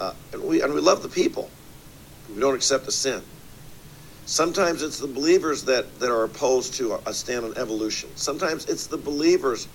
Uh, 0.00 0.12
and, 0.32 0.42
we, 0.42 0.62
and 0.62 0.74
we 0.74 0.80
love 0.80 1.02
the 1.02 1.08
people, 1.08 1.50
we 2.34 2.40
don't 2.40 2.54
accept 2.54 2.84
the 2.84 2.92
sin. 2.92 3.22
Sometimes 4.26 4.82
it's 4.82 4.98
the 4.98 5.06
believers 5.06 5.64
that, 5.64 5.98
that 6.00 6.10
are 6.10 6.24
opposed 6.24 6.74
to 6.74 6.94
a 7.06 7.12
stand 7.12 7.44
on 7.44 7.56
evolution. 7.58 8.08
Sometimes 8.16 8.64
it's 8.66 8.86
the 8.86 8.96
believers 8.96 9.68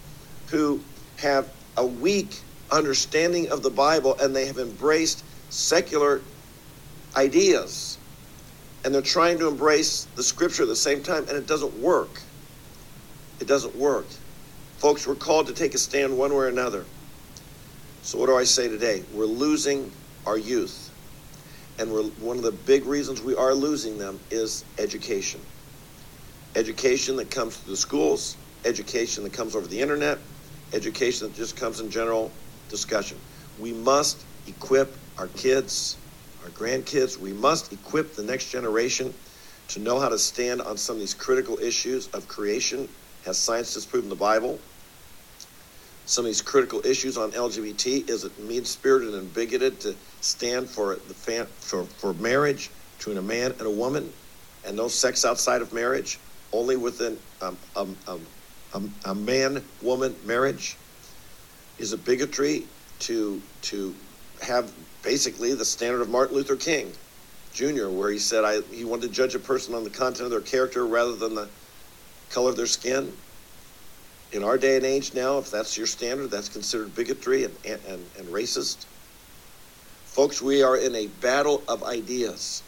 who 0.47 0.79
have 1.17 1.49
a 1.77 1.85
weak 1.85 2.39
understanding 2.71 3.49
of 3.51 3.61
the 3.61 3.69
Bible 3.69 4.17
and 4.19 4.35
they 4.35 4.47
have 4.47 4.57
embraced 4.57 5.23
secular 5.49 6.21
ideas. 7.15 7.97
And 8.83 8.93
they're 8.93 9.01
trying 9.01 9.37
to 9.39 9.47
embrace 9.47 10.07
the 10.15 10.23
scripture 10.23 10.63
at 10.63 10.69
the 10.69 10.75
same 10.75 11.03
time, 11.03 11.27
and 11.27 11.37
it 11.37 11.45
doesn't 11.45 11.77
work. 11.79 12.21
It 13.39 13.47
doesn't 13.47 13.75
work. 13.75 14.07
Folks, 14.77 15.05
we're 15.05 15.15
called 15.15 15.47
to 15.47 15.53
take 15.53 15.73
a 15.73 15.77
stand 15.77 16.17
one 16.17 16.31
way 16.31 16.37
or 16.37 16.47
another. 16.47 16.85
So, 18.03 18.17
what 18.17 18.27
do 18.27 18.37
I 18.37 18.45
say 18.45 18.69
today? 18.69 19.03
We're 19.13 19.25
losing 19.25 19.91
our 20.25 20.37
youth 20.37 20.88
and 21.79 21.91
one 22.21 22.37
of 22.37 22.43
the 22.43 22.51
big 22.51 22.85
reasons 22.85 23.21
we 23.21 23.35
are 23.35 23.53
losing 23.53 23.97
them 23.97 24.19
is 24.29 24.65
education. 24.77 25.39
Education 26.55 27.15
that 27.17 27.31
comes 27.31 27.55
through 27.57 27.73
the 27.73 27.77
schools, 27.77 28.35
education 28.65 29.23
that 29.23 29.33
comes 29.33 29.55
over 29.55 29.65
the 29.65 29.79
internet, 29.79 30.17
education 30.73 31.27
that 31.27 31.35
just 31.35 31.55
comes 31.55 31.79
in 31.79 31.89
general 31.89 32.31
discussion. 32.69 33.17
We 33.59 33.71
must 33.71 34.21
equip 34.47 34.93
our 35.17 35.27
kids, 35.27 35.97
our 36.43 36.49
grandkids, 36.49 37.17
we 37.17 37.33
must 37.33 37.71
equip 37.71 38.13
the 38.15 38.23
next 38.23 38.51
generation 38.51 39.13
to 39.69 39.79
know 39.79 39.99
how 39.99 40.09
to 40.09 40.17
stand 40.19 40.61
on 40.61 40.77
some 40.77 40.95
of 40.95 40.99
these 40.99 41.13
critical 41.13 41.59
issues 41.59 42.07
of 42.09 42.27
creation. 42.27 42.89
Has 43.25 43.37
science 43.37 43.73
disproven 43.73 44.09
the 44.09 44.15
Bible? 44.15 44.59
some 46.09 46.25
of 46.25 46.29
these 46.29 46.41
critical 46.41 46.83
issues 46.83 47.19
on 47.19 47.31
LGBT. 47.33 48.09
Is 48.09 48.23
it 48.23 48.37
mean 48.39 48.65
spirited 48.65 49.13
and 49.13 49.31
bigoted 49.31 49.79
to 49.81 49.95
stand 50.21 50.69
for 50.69 50.95
the 50.95 51.13
fan, 51.13 51.45
for, 51.59 51.83
for 51.83 52.13
marriage 52.15 52.69
between 52.97 53.17
a 53.17 53.21
man 53.21 53.51
and 53.51 53.61
a 53.61 53.69
woman 53.69 54.11
and 54.65 54.75
no 54.75 54.87
sex 54.87 55.25
outside 55.25 55.61
of 55.61 55.73
marriage, 55.73 56.19
only 56.51 56.75
within 56.75 57.17
um, 57.41 57.57
um, 57.75 57.95
um, 58.07 58.25
um, 58.73 58.93
a 59.05 59.15
man 59.15 59.63
woman 59.81 60.15
marriage? 60.25 60.75
Is 61.77 61.93
a 61.93 61.97
bigotry 61.97 62.65
to, 62.99 63.41
to 63.61 63.95
have 64.41 64.69
basically 65.01 65.53
the 65.53 65.63
standard 65.63 66.01
of 66.01 66.09
Martin 66.09 66.35
Luther 66.35 66.57
King 66.57 66.91
Jr., 67.53 67.87
where 67.87 68.09
he 68.09 68.19
said 68.19 68.43
I, 68.43 68.59
he 68.73 68.83
wanted 68.83 69.03
to 69.03 69.13
judge 69.13 69.33
a 69.33 69.39
person 69.39 69.73
on 69.73 69.85
the 69.85 69.89
content 69.89 70.25
of 70.25 70.31
their 70.31 70.41
character 70.41 70.85
rather 70.85 71.15
than 71.15 71.35
the 71.35 71.47
color 72.29 72.49
of 72.49 72.57
their 72.57 72.65
skin? 72.65 73.13
in 74.31 74.43
our 74.43 74.57
day 74.57 74.75
and 74.75 74.85
age 74.85 75.13
now, 75.13 75.37
if 75.37 75.49
that's 75.49 75.77
your 75.77 75.87
standard, 75.87 76.29
that's 76.29 76.49
considered 76.49 76.93
bigotry 76.95 77.45
and, 77.45 77.55
and, 77.65 78.05
and 78.17 78.27
racist. 78.27 78.85
Folks, 80.11 80.41
we 80.41 80.63
are 80.63 80.77
in 80.77 80.95
a 80.95 81.07
battle 81.07 81.63
of 81.67 81.83
ideas. 81.83 82.61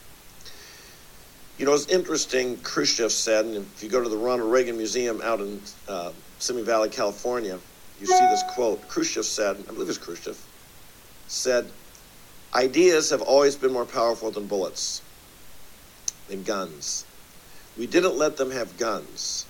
You 1.57 1.65
know, 1.65 1.73
it's 1.73 1.87
interesting, 1.87 2.57
Khrushchev 2.57 3.11
said, 3.11 3.45
and 3.45 3.57
if 3.57 3.83
you 3.83 3.89
go 3.89 4.01
to 4.01 4.09
the 4.09 4.17
Ronald 4.17 4.51
Reagan 4.51 4.77
Museum 4.77 5.21
out 5.21 5.39
in 5.39 5.61
uh, 5.87 6.11
Simi 6.39 6.61
Valley, 6.63 6.89
California, 6.89 7.59
you 7.99 8.07
see 8.07 8.13
this 8.13 8.43
quote. 8.53 8.87
Khrushchev 8.87 9.25
said, 9.25 9.57
I 9.67 9.73
believe 9.73 9.89
it's 9.89 9.97
Khrushchev, 9.97 10.37
said, 11.27 11.69
Ideas 12.53 13.11
have 13.11 13.21
always 13.21 13.55
been 13.55 13.71
more 13.71 13.85
powerful 13.85 14.31
than 14.31 14.47
bullets, 14.47 15.01
than 16.27 16.43
guns. 16.43 17.05
We 17.77 17.87
didn't 17.87 18.17
let 18.17 18.37
them 18.37 18.51
have 18.51 18.77
guns 18.77 19.45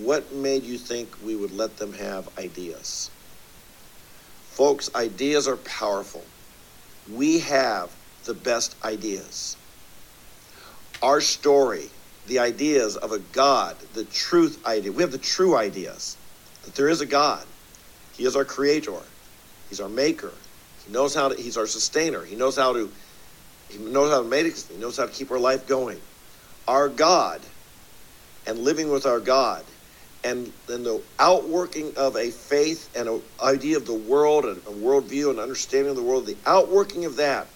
what 0.00 0.32
made 0.32 0.64
you 0.64 0.78
think 0.78 1.08
we 1.24 1.36
would 1.36 1.52
let 1.52 1.76
them 1.76 1.92
have 1.92 2.28
ideas? 2.38 3.10
Folks, 4.50 4.94
ideas 4.94 5.46
are 5.46 5.56
powerful. 5.56 6.24
We 7.10 7.40
have 7.40 7.90
the 8.24 8.34
best 8.34 8.76
ideas. 8.84 9.56
Our 11.02 11.20
story, 11.20 11.90
the 12.26 12.38
ideas 12.38 12.96
of 12.96 13.12
a 13.12 13.18
God, 13.18 13.76
the 13.94 14.04
truth 14.04 14.64
idea, 14.66 14.92
we 14.92 15.02
have 15.02 15.12
the 15.12 15.18
true 15.18 15.56
ideas 15.56 16.16
that 16.64 16.74
there 16.74 16.88
is 16.88 17.00
a 17.00 17.06
God. 17.06 17.44
He 18.12 18.24
is 18.24 18.36
our 18.36 18.44
creator, 18.44 18.92
He's 19.68 19.80
our 19.80 19.88
maker. 19.88 20.32
He 20.86 20.92
knows 20.92 21.14
how 21.14 21.28
to, 21.28 21.34
He's 21.34 21.56
our 21.56 21.66
sustainer. 21.66 22.24
He 22.24 22.36
knows 22.36 22.56
how 22.56 22.72
to 22.72 22.90
He 23.68 23.78
knows 23.78 24.10
how 24.10 24.22
to 24.22 24.28
make 24.28 24.46
it. 24.46 24.66
He 24.70 24.78
knows 24.78 24.96
how 24.96 25.06
to 25.06 25.12
keep 25.12 25.30
our 25.30 25.38
life 25.38 25.66
going. 25.66 26.00
Our 26.68 26.88
God 26.88 27.40
and 28.46 28.58
living 28.58 28.90
with 28.90 29.06
our 29.06 29.20
God 29.20 29.64
and 30.24 30.52
then 30.66 30.84
the 30.84 31.02
outworking 31.18 31.96
of 31.96 32.16
a 32.16 32.30
faith 32.30 32.88
and 32.96 33.08
an 33.08 33.22
idea 33.42 33.76
of 33.76 33.86
the 33.86 33.94
world 33.94 34.44
and 34.44 34.56
a 34.58 34.70
worldview 34.70 35.30
and 35.30 35.40
understanding 35.40 35.90
of 35.90 35.96
the 35.96 36.02
world, 36.02 36.26
the 36.26 36.36
outworking 36.46 37.04
of 37.04 37.16
that 37.16 37.46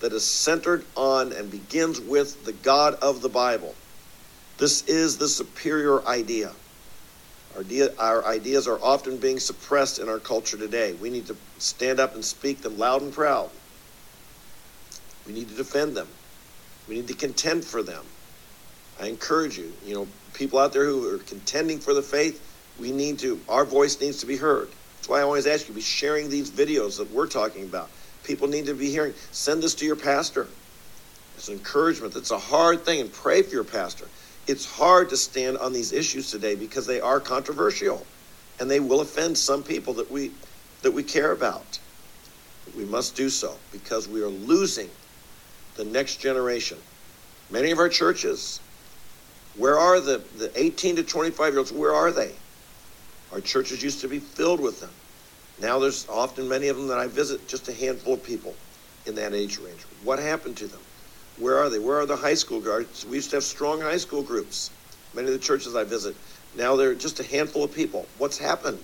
that 0.00 0.12
is 0.12 0.24
centered 0.24 0.84
on 0.96 1.32
and 1.32 1.50
begins 1.50 2.00
with 2.00 2.44
the 2.44 2.52
God 2.52 2.94
of 2.94 3.20
the 3.20 3.28
Bible. 3.28 3.74
This 4.58 4.82
is 4.88 5.18
the 5.18 5.28
superior 5.28 6.04
idea. 6.06 6.52
Our, 7.54 7.60
idea, 7.60 7.94
our 7.98 8.24
ideas 8.24 8.66
are 8.66 8.78
often 8.82 9.16
being 9.16 9.38
suppressed 9.38 9.98
in 9.98 10.08
our 10.08 10.18
culture 10.18 10.56
today. 10.56 10.94
We 10.94 11.10
need 11.10 11.26
to 11.28 11.36
stand 11.58 12.00
up 12.00 12.14
and 12.14 12.24
speak 12.24 12.62
them 12.62 12.78
loud 12.78 13.02
and 13.02 13.12
proud. 13.12 13.50
We 15.26 15.32
need 15.32 15.48
to 15.48 15.54
defend 15.54 15.96
them. 15.96 16.08
We 16.88 16.96
need 16.96 17.08
to 17.08 17.14
contend 17.14 17.64
for 17.64 17.82
them. 17.82 18.04
I 19.00 19.06
encourage 19.06 19.58
you, 19.58 19.72
you 19.84 19.94
know, 19.94 20.08
people 20.38 20.60
out 20.60 20.72
there 20.72 20.84
who 20.84 21.14
are 21.14 21.18
contending 21.18 21.80
for 21.80 21.92
the 21.92 22.02
faith, 22.02 22.40
we 22.78 22.92
need 22.92 23.18
to, 23.18 23.40
our 23.48 23.64
voice 23.64 24.00
needs 24.00 24.18
to 24.18 24.26
be 24.26 24.36
heard. 24.36 24.68
That's 24.96 25.08
why 25.08 25.18
I 25.18 25.22
always 25.22 25.46
ask 25.46 25.68
you 25.68 25.74
be 25.74 25.80
sharing 25.80 26.30
these 26.30 26.50
videos 26.50 26.96
that 26.98 27.10
we're 27.10 27.26
talking 27.26 27.64
about. 27.64 27.90
People 28.22 28.46
need 28.46 28.66
to 28.66 28.74
be 28.74 28.88
hearing. 28.90 29.14
Send 29.32 29.62
this 29.62 29.74
to 29.76 29.84
your 29.84 29.96
pastor. 29.96 30.46
It's 31.36 31.48
encouragement. 31.48 32.14
It's 32.16 32.30
a 32.30 32.38
hard 32.38 32.84
thing, 32.84 33.00
and 33.00 33.12
pray 33.12 33.42
for 33.42 33.50
your 33.50 33.64
pastor. 33.64 34.06
It's 34.46 34.64
hard 34.64 35.10
to 35.10 35.16
stand 35.16 35.58
on 35.58 35.72
these 35.72 35.92
issues 35.92 36.30
today 36.30 36.54
because 36.54 36.86
they 36.86 37.00
are 37.00 37.20
controversial, 37.20 38.06
and 38.60 38.70
they 38.70 38.80
will 38.80 39.00
offend 39.00 39.36
some 39.36 39.62
people 39.62 39.94
that 39.94 40.10
we 40.10 40.32
that 40.82 40.92
we 40.92 41.02
care 41.02 41.32
about. 41.32 41.78
We 42.76 42.84
must 42.84 43.16
do 43.16 43.28
so 43.28 43.56
because 43.72 44.08
we 44.08 44.22
are 44.22 44.28
losing 44.28 44.90
the 45.74 45.84
next 45.84 46.16
generation. 46.16 46.78
Many 47.50 47.70
of 47.70 47.78
our 47.78 47.88
churches 47.88 48.60
where 49.58 49.78
are 49.78 50.00
the, 50.00 50.22
the 50.36 50.50
18 50.58 50.96
to 50.96 51.02
25 51.02 51.52
year 51.52 51.58
olds? 51.58 51.72
Where 51.72 51.92
are 51.92 52.12
they? 52.12 52.32
Our 53.32 53.40
churches 53.40 53.82
used 53.82 54.00
to 54.00 54.08
be 54.08 54.20
filled 54.20 54.60
with 54.60 54.80
them. 54.80 54.90
Now 55.60 55.80
there's 55.80 56.08
often 56.08 56.48
many 56.48 56.68
of 56.68 56.76
them 56.76 56.86
that 56.88 56.98
I 56.98 57.08
visit, 57.08 57.46
just 57.48 57.68
a 57.68 57.72
handful 57.72 58.14
of 58.14 58.22
people 58.22 58.54
in 59.06 59.16
that 59.16 59.34
age 59.34 59.58
range. 59.58 59.80
What 60.04 60.20
happened 60.20 60.56
to 60.58 60.68
them? 60.68 60.80
Where 61.38 61.58
are 61.58 61.68
they? 61.68 61.78
Where 61.78 61.98
are 62.00 62.06
the 62.06 62.16
high 62.16 62.34
school 62.34 62.60
guards? 62.60 63.04
We 63.04 63.16
used 63.16 63.30
to 63.30 63.36
have 63.36 63.44
strong 63.44 63.80
high 63.80 63.96
school 63.96 64.22
groups. 64.22 64.70
Many 65.14 65.28
of 65.28 65.32
the 65.32 65.40
churches 65.40 65.74
I 65.74 65.84
visit, 65.84 66.14
now 66.56 66.76
they're 66.76 66.94
just 66.94 67.18
a 67.20 67.24
handful 67.24 67.64
of 67.64 67.74
people. 67.74 68.06
What's 68.18 68.38
happened? 68.38 68.82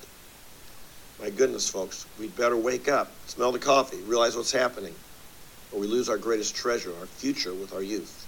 My 1.21 1.31
goodness, 1.31 1.69
folks, 1.71 2.07
we'd 2.19 2.37
better 2.37 2.57
wake 2.57 2.89
up, 2.89 3.13
smell 3.27 3.53
the 3.53 3.59
coffee, 3.59 4.03
realize 4.03 4.37
what's 4.37 4.53
happening, 4.53 4.95
or 5.71 5.81
we 5.81 5.87
lose 5.87 6.09
our 6.09 6.19
greatest 6.19 6.57
treasure, 6.57 6.93
our 6.99 7.07
future 7.07 7.55
with 7.55 7.73
our 7.73 7.83
youth. 7.83 8.27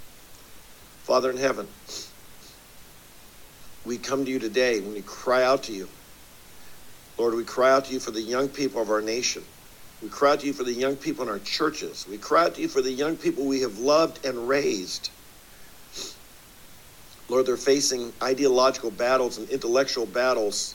Father 1.02 1.30
in 1.30 1.36
heaven, 1.36 1.66
we 3.86 3.98
come 3.98 4.24
to 4.24 4.30
you 4.30 4.38
today 4.38 4.80
when 4.80 4.92
we 4.92 5.02
cry 5.02 5.44
out 5.44 5.62
to 5.64 5.72
you. 5.72 5.88
Lord, 7.16 7.34
we 7.34 7.44
cry 7.44 7.70
out 7.70 7.86
to 7.86 7.92
you 7.92 8.00
for 8.00 8.10
the 8.10 8.20
young 8.20 8.48
people 8.48 8.82
of 8.82 8.90
our 8.90 9.00
nation. 9.00 9.44
We 10.02 10.08
cry 10.08 10.32
out 10.32 10.40
to 10.40 10.46
you 10.46 10.52
for 10.52 10.64
the 10.64 10.72
young 10.72 10.96
people 10.96 11.22
in 11.22 11.30
our 11.30 11.38
churches. 11.38 12.06
We 12.08 12.18
cry 12.18 12.44
out 12.44 12.56
to 12.56 12.60
you 12.60 12.68
for 12.68 12.82
the 12.82 12.92
young 12.92 13.16
people 13.16 13.46
we 13.46 13.60
have 13.60 13.78
loved 13.78 14.26
and 14.26 14.48
raised. 14.48 15.10
Lord, 17.28 17.46
they're 17.46 17.56
facing 17.56 18.12
ideological 18.22 18.90
battles 18.90 19.38
and 19.38 19.48
intellectual 19.48 20.06
battles 20.06 20.74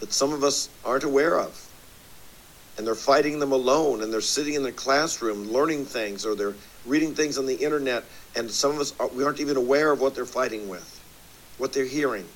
that 0.00 0.12
some 0.12 0.32
of 0.32 0.44
us 0.44 0.68
aren't 0.84 1.04
aware 1.04 1.38
of. 1.38 1.62
And 2.76 2.86
they're 2.86 2.94
fighting 2.94 3.38
them 3.38 3.52
alone, 3.52 4.02
and 4.02 4.12
they're 4.12 4.20
sitting 4.20 4.52
in 4.52 4.62
the 4.62 4.70
classroom 4.70 5.50
learning 5.50 5.86
things, 5.86 6.26
or 6.26 6.34
they're 6.34 6.54
reading 6.84 7.14
things 7.14 7.38
on 7.38 7.46
the 7.46 7.54
internet, 7.54 8.04
and 8.36 8.50
some 8.50 8.72
of 8.72 8.80
us, 8.80 8.92
we 9.14 9.24
aren't 9.24 9.40
even 9.40 9.56
aware 9.56 9.90
of 9.90 10.00
what 10.02 10.14
they're 10.14 10.26
fighting 10.26 10.68
with 10.68 10.95
what 11.56 11.72
they're 11.72 11.86
hearing. 11.86 12.34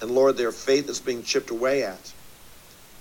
And 0.00 0.10
Lord, 0.10 0.36
their 0.36 0.52
faith 0.52 0.88
is 0.90 1.00
being 1.00 1.22
chipped 1.24 1.50
away 1.50 1.84
at, 1.84 2.14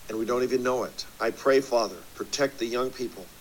and 0.10 0.18
we 0.18 0.26
don't 0.26 0.44
even 0.44 0.64
know 0.64 0.84
it. 0.86 1.08
I 1.20 1.32
pray, 1.32 1.62
Father, 1.62 2.08
protect 2.16 2.60
the 2.60 2.68
young 2.68 2.92
people, 2.92 3.32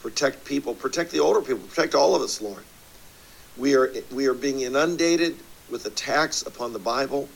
protect 0.00 0.44
people, 0.46 0.74
protect 0.76 1.12
the 1.12 1.20
older 1.20 1.42
people, 1.42 1.66
protect 1.68 1.94
all 1.94 2.14
of 2.16 2.22
us, 2.22 2.40
Lord. 2.40 2.68
We 3.56 3.74
are, 3.76 3.92
we 4.10 4.26
are 4.26 4.34
being 4.34 4.60
inundated 4.60 5.44
with 5.68 5.86
attacks 5.86 6.42
upon 6.42 6.72
the 6.72 6.80
Bible. 6.80 7.34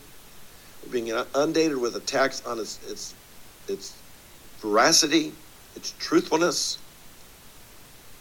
We're 0.82 0.92
being 0.92 1.08
inundated 1.08 1.78
with 1.78 1.96
attacks 1.96 2.42
on 2.42 2.58
its, 2.60 2.78
its, 2.82 3.16
its 3.68 4.04
veracity, 4.60 5.38
its 5.74 5.92
truthfulness. 5.92 6.84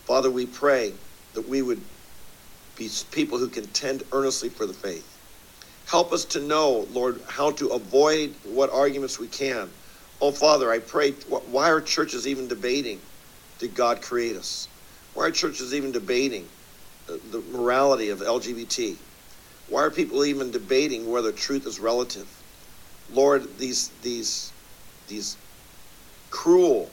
Father, 0.06 0.32
we 0.32 0.48
pray 0.48 1.00
that 1.34 1.48
we 1.48 1.62
would 1.62 1.90
be 2.76 2.90
people 3.12 3.40
who 3.40 3.50
contend 3.50 4.04
earnestly 4.14 4.50
for 4.50 4.66
the 4.68 4.74
faith. 4.74 5.11
Help 5.92 6.14
us 6.14 6.24
to 6.24 6.40
know, 6.40 6.88
Lord, 6.94 7.20
how 7.28 7.52
to 7.52 7.72
avoid 7.72 8.34
what 8.46 8.70
arguments 8.72 9.20
we 9.20 9.28
can. 9.28 9.70
Oh, 10.22 10.32
Father, 10.32 10.72
I 10.72 10.80
pray, 10.80 11.12
why 11.12 11.70
are 11.70 11.82
churches 11.82 12.26
even 12.26 12.48
debating 12.48 13.02
did 13.60 13.76
God 13.76 14.02
create 14.02 14.38
us? 14.38 14.70
Why 15.16 15.26
are 15.26 15.32
churches 15.32 15.74
even 15.74 15.92
debating 15.92 16.48
uh, 17.10 17.18
the 17.32 17.42
morality 17.52 18.08
of 18.08 18.20
LGBT? 18.20 18.96
Why 19.68 19.82
are 19.82 19.92
people 19.92 20.24
even 20.24 20.50
debating 20.50 21.12
whether 21.12 21.34
truth 21.34 21.68
is 21.68 21.78
relative? 21.78 22.30
Lord, 23.12 23.58
these 23.58 23.90
these 24.02 24.54
these 25.10 25.36
cruel, 26.30 26.90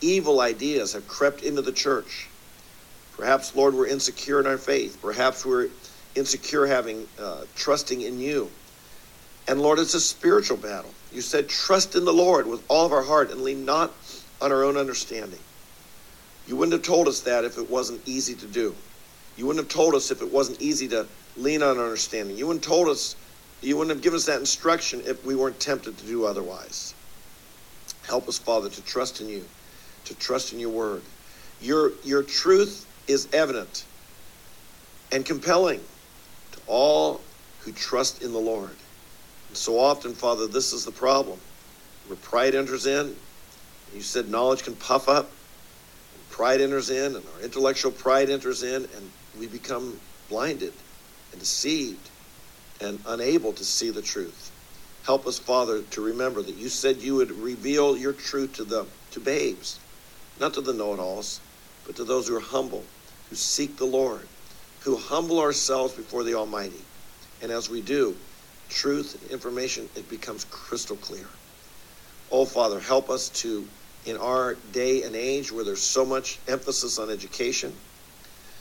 evil 0.00 0.40
ideas 0.40 0.94
have 0.94 1.06
crept 1.06 1.44
into 1.44 1.62
the 1.62 1.70
church. 1.70 2.26
Perhaps, 3.16 3.54
Lord, 3.54 3.74
we're 3.74 3.86
insecure 3.86 4.40
in 4.40 4.48
our 4.48 4.58
faith. 4.58 4.98
Perhaps 5.00 5.46
we're 5.46 5.68
insecure 6.16 6.66
having 6.66 7.06
uh, 7.20 7.44
trusting 7.54 8.00
in 8.00 8.18
you. 8.18 8.50
And 9.48 9.60
Lord, 9.60 9.78
it's 9.78 9.94
a 9.94 10.00
spiritual 10.00 10.56
battle. 10.56 10.92
You 11.12 11.20
said, 11.20 11.48
trust 11.48 11.94
in 11.94 12.04
the 12.04 12.12
Lord 12.12 12.46
with 12.46 12.64
all 12.68 12.84
of 12.84 12.92
our 12.92 13.02
heart 13.02 13.30
and 13.30 13.42
lean 13.42 13.64
not 13.64 13.92
on 14.40 14.50
our 14.50 14.64
own 14.64 14.76
understanding. 14.76 15.38
You 16.48 16.56
wouldn't 16.56 16.72
have 16.72 16.82
told 16.82 17.08
us 17.08 17.20
that 17.20 17.44
if 17.44 17.58
it 17.58 17.70
wasn't 17.70 18.00
easy 18.06 18.34
to 18.34 18.46
do. 18.46 18.74
You 19.36 19.46
wouldn't 19.46 19.64
have 19.64 19.72
told 19.72 19.94
us 19.94 20.10
if 20.10 20.22
it 20.22 20.32
wasn't 20.32 20.60
easy 20.60 20.88
to 20.88 21.06
lean 21.36 21.62
on 21.62 21.78
understanding. 21.78 22.36
You 22.36 22.46
wouldn't 22.46 22.64
have 22.64 22.72
told 22.72 22.88
us, 22.88 23.14
you 23.60 23.76
wouldn't 23.76 23.94
have 23.94 24.02
given 24.02 24.16
us 24.16 24.26
that 24.26 24.40
instruction 24.40 25.02
if 25.06 25.24
we 25.24 25.34
weren't 25.34 25.60
tempted 25.60 25.96
to 25.98 26.06
do 26.06 26.24
otherwise. 26.24 26.94
Help 28.06 28.28
us, 28.28 28.38
Father, 28.38 28.68
to 28.68 28.82
trust 28.82 29.20
in 29.20 29.28
you, 29.28 29.44
to 30.04 30.14
trust 30.14 30.52
in 30.52 30.58
your 30.58 30.70
word. 30.70 31.02
Your, 31.60 31.92
your 32.04 32.22
truth 32.22 32.86
is 33.08 33.28
evident 33.32 33.84
and 35.12 35.24
compelling 35.24 35.80
all 36.66 37.20
who 37.60 37.72
trust 37.72 38.22
in 38.22 38.32
the 38.32 38.38
Lord. 38.38 38.76
And 39.48 39.56
so 39.56 39.78
often, 39.78 40.14
Father, 40.14 40.46
this 40.46 40.72
is 40.72 40.84
the 40.84 40.92
problem. 40.92 41.38
Where 42.06 42.16
pride 42.16 42.54
enters 42.54 42.86
in, 42.86 43.16
you 43.94 44.00
said 44.00 44.28
knowledge 44.28 44.62
can 44.62 44.76
puff 44.76 45.08
up, 45.08 45.24
and 45.24 46.30
pride 46.30 46.60
enters 46.60 46.90
in, 46.90 47.16
and 47.16 47.24
our 47.34 47.42
intellectual 47.42 47.90
pride 47.90 48.30
enters 48.30 48.62
in, 48.62 48.84
and 48.96 49.10
we 49.38 49.46
become 49.46 49.98
blinded 50.28 50.72
and 51.32 51.40
deceived 51.40 52.10
and 52.80 53.00
unable 53.06 53.52
to 53.52 53.64
see 53.64 53.90
the 53.90 54.02
truth. 54.02 54.52
Help 55.04 55.26
us, 55.26 55.38
Father, 55.38 55.82
to 55.82 56.00
remember 56.00 56.42
that 56.42 56.56
you 56.56 56.68
said 56.68 56.98
you 56.98 57.14
would 57.16 57.30
reveal 57.30 57.96
your 57.96 58.12
truth 58.12 58.54
to 58.54 58.64
the 58.64 58.86
to 59.12 59.20
babes, 59.20 59.80
not 60.40 60.52
to 60.54 60.60
the 60.60 60.74
know-it-alls, 60.74 61.40
but 61.86 61.96
to 61.96 62.04
those 62.04 62.28
who 62.28 62.36
are 62.36 62.40
humble, 62.40 62.84
who 63.30 63.36
seek 63.36 63.76
the 63.76 63.84
Lord 63.84 64.26
who 64.86 64.96
humble 64.96 65.40
ourselves 65.40 65.94
before 65.94 66.22
the 66.22 66.34
Almighty. 66.34 66.80
And 67.42 67.50
as 67.50 67.68
we 67.68 67.82
do, 67.82 68.16
truth 68.68 69.20
and 69.20 69.32
information, 69.32 69.88
it 69.96 70.08
becomes 70.08 70.44
crystal 70.44 70.94
clear. 70.98 71.26
Oh, 72.30 72.44
Father, 72.44 72.78
help 72.78 73.10
us 73.10 73.28
to, 73.40 73.66
in 74.04 74.16
our 74.16 74.54
day 74.70 75.02
and 75.02 75.16
age 75.16 75.50
where 75.50 75.64
there's 75.64 75.82
so 75.82 76.04
much 76.04 76.38
emphasis 76.46 77.00
on 77.00 77.10
education, 77.10 77.72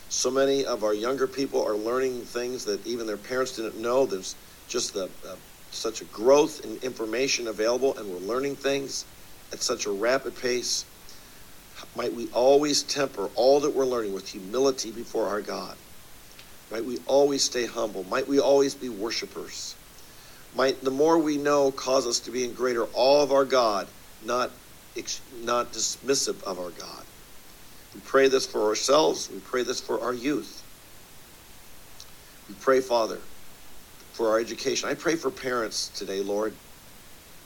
so 0.09 0.31
many 0.31 0.65
of 0.65 0.83
our 0.83 0.95
younger 0.95 1.27
people 1.27 1.63
are 1.63 1.75
learning 1.75 2.21
things 2.21 2.65
that 2.65 2.85
even 2.87 3.05
their 3.05 3.17
parents 3.17 3.55
didn't 3.55 3.77
know. 3.79 4.07
There's 4.07 4.35
just 4.67 4.95
the, 4.95 5.03
uh, 5.29 5.35
such 5.69 6.01
a 6.01 6.05
growth 6.05 6.65
in 6.65 6.77
information 6.77 7.49
available, 7.49 7.95
and 7.99 8.09
we're 8.09 8.17
learning 8.17 8.55
things 8.55 9.05
at 9.53 9.61
such 9.61 9.85
a 9.85 9.91
rapid 9.91 10.35
pace. 10.41 10.85
Might 11.95 12.13
we 12.15 12.29
always 12.33 12.81
temper 12.81 13.29
all 13.35 13.59
that 13.59 13.75
we're 13.75 13.85
learning 13.85 14.15
with 14.15 14.27
humility 14.27 14.89
before 14.89 15.27
our 15.27 15.41
God. 15.41 15.77
Might 16.71 16.85
we 16.85 16.99
always 17.05 17.43
stay 17.43 17.65
humble. 17.65 18.03
Might 18.05 18.27
we 18.27 18.39
always 18.39 18.73
be 18.73 18.89
worshipers. 18.89 19.75
Might 20.55 20.83
the 20.83 20.91
more 20.91 21.17
we 21.17 21.37
know 21.37 21.71
cause 21.71 22.07
us 22.07 22.19
to 22.21 22.31
be 22.31 22.43
in 22.43 22.53
greater 22.53 22.87
awe 22.93 23.21
of 23.21 23.31
our 23.31 23.45
God, 23.45 23.87
not, 24.23 24.51
not 25.43 25.73
dismissive 25.73 26.41
of 26.43 26.59
our 26.59 26.71
God. 26.71 27.03
We 27.93 28.01
pray 28.01 28.27
this 28.29 28.45
for 28.45 28.63
ourselves. 28.63 29.29
We 29.31 29.39
pray 29.39 29.63
this 29.63 29.79
for 29.79 30.01
our 30.01 30.13
youth. 30.13 30.63
We 32.49 32.55
pray, 32.55 32.81
Father, 32.81 33.19
for 34.13 34.29
our 34.29 34.39
education. 34.39 34.89
I 34.89 34.93
pray 34.95 35.15
for 35.15 35.29
parents 35.29 35.89
today, 35.89 36.21
Lord. 36.21 36.53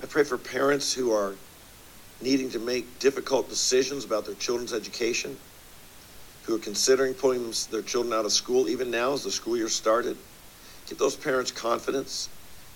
I 0.01 0.05
pray 0.05 0.23
for 0.23 0.37
parents 0.37 0.93
who 0.93 1.11
are 1.11 1.35
needing 2.21 2.49
to 2.51 2.59
make 2.59 2.99
difficult 2.99 3.49
decisions 3.49 4.05
about 4.05 4.25
their 4.25 4.35
children's 4.35 4.73
education 4.73 5.37
who 6.49 6.55
are 6.55 6.59
considering 6.59 7.13
pulling 7.13 7.53
their 7.69 7.83
children 7.83 8.11
out 8.11 8.25
of 8.25 8.31
school, 8.31 8.69
even 8.69 8.89
now 8.89 9.13
as 9.13 9.23
the 9.23 9.29
school 9.29 9.55
year 9.55 9.69
started. 9.69 10.17
Give 10.87 10.97
those 10.97 11.15
parents 11.15 11.51
confidence. 11.51 12.27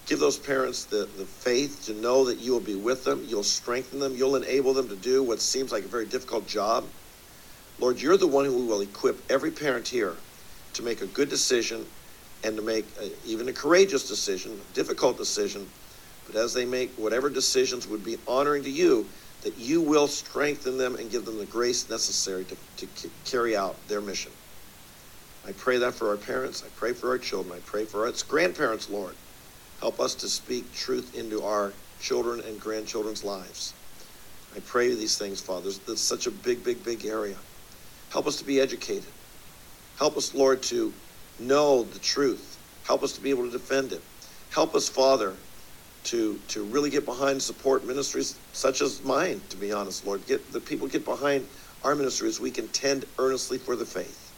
Give 0.05 0.19
those 0.19 0.37
parents 0.37 0.85
the, 0.85 1.09
the 1.17 1.25
faith 1.25 1.85
to 1.87 1.93
know 1.95 2.23
that 2.25 2.37
you 2.37 2.51
will 2.51 2.59
be 2.59 2.75
with 2.75 3.03
them, 3.03 3.25
you'll 3.27 3.41
strengthen 3.41 3.99
them, 3.99 4.15
you'll 4.15 4.35
enable 4.35 4.75
them 4.75 4.89
to 4.89 4.95
do 4.95 5.23
what 5.23 5.41
seems 5.41 5.71
like 5.71 5.85
a 5.85 5.87
very 5.87 6.05
difficult 6.05 6.45
job. 6.45 6.85
Lord, 7.79 7.99
you're 7.99 8.17
the 8.17 8.27
one 8.27 8.45
who 8.45 8.67
will 8.67 8.81
equip 8.81 9.19
every 9.31 9.49
parent 9.49 9.87
here 9.87 10.15
to 10.73 10.83
make 10.83 11.01
a 11.01 11.07
good 11.07 11.29
decision 11.29 11.83
and 12.43 12.55
to 12.55 12.61
make 12.61 12.85
a, 13.01 13.09
even 13.25 13.49
a 13.49 13.53
courageous 13.53 14.07
decision, 14.07 14.51
a 14.51 14.75
difficult 14.75 15.17
decision. 15.17 15.67
But 16.27 16.35
as 16.35 16.53
they 16.53 16.65
make 16.65 16.91
whatever 16.91 17.27
decisions 17.27 17.87
would 17.87 18.03
be 18.03 18.19
honoring 18.27 18.63
to 18.65 18.69
you, 18.69 19.07
that 19.43 19.57
you 19.57 19.81
will 19.81 20.07
strengthen 20.07 20.77
them 20.77 20.95
and 20.95 21.11
give 21.11 21.25
them 21.25 21.37
the 21.37 21.45
grace 21.45 21.89
necessary 21.89 22.45
to, 22.45 22.55
to 22.87 23.09
carry 23.25 23.55
out 23.55 23.75
their 23.87 24.01
mission. 24.01 24.31
I 25.45 25.51
pray 25.51 25.77
that 25.77 25.93
for 25.93 26.09
our 26.09 26.17
parents. 26.17 26.63
I 26.65 26.69
pray 26.77 26.93
for 26.93 27.09
our 27.09 27.17
children. 27.17 27.55
I 27.55 27.59
pray 27.65 27.85
for 27.85 28.05
our 28.05 28.13
grandparents, 28.27 28.89
Lord. 28.89 29.15
Help 29.81 29.99
us 29.99 30.15
to 30.15 30.29
speak 30.29 30.73
truth 30.73 31.15
into 31.15 31.43
our 31.43 31.73
children 31.99 32.39
and 32.41 32.59
grandchildren's 32.59 33.23
lives. 33.23 33.73
I 34.55 34.59
pray 34.61 34.93
these 34.93 35.17
things, 35.17 35.41
Father. 35.41 35.71
That's 35.87 35.99
such 35.99 36.27
a 36.27 36.31
big, 36.31 36.63
big, 36.63 36.83
big 36.83 37.05
area. 37.05 37.35
Help 38.11 38.27
us 38.27 38.37
to 38.37 38.45
be 38.45 38.61
educated. 38.61 39.11
Help 39.97 40.15
us, 40.15 40.33
Lord, 40.33 40.61
to 40.63 40.93
know 41.39 41.83
the 41.83 41.99
truth. 41.99 42.57
Help 42.85 43.03
us 43.03 43.13
to 43.13 43.21
be 43.21 43.29
able 43.29 43.45
to 43.45 43.51
defend 43.51 43.91
it. 43.91 44.01
Help 44.51 44.75
us, 44.75 44.87
Father, 44.87 45.33
to 46.05 46.37
to 46.49 46.63
really 46.63 46.89
get 46.89 47.05
behind 47.05 47.41
support 47.41 47.85
ministries 47.85 48.37
such 48.51 48.81
as 48.81 49.03
mine, 49.03 49.41
to 49.49 49.57
be 49.57 49.71
honest, 49.71 50.05
Lord. 50.05 50.25
Get 50.25 50.51
the 50.51 50.59
people 50.59 50.87
get 50.87 51.05
behind 51.05 51.45
our 51.83 51.95
ministries. 51.95 52.39
We 52.39 52.51
contend 52.51 53.05
earnestly 53.17 53.57
for 53.57 53.75
the 53.75 53.85
faith. 53.85 54.31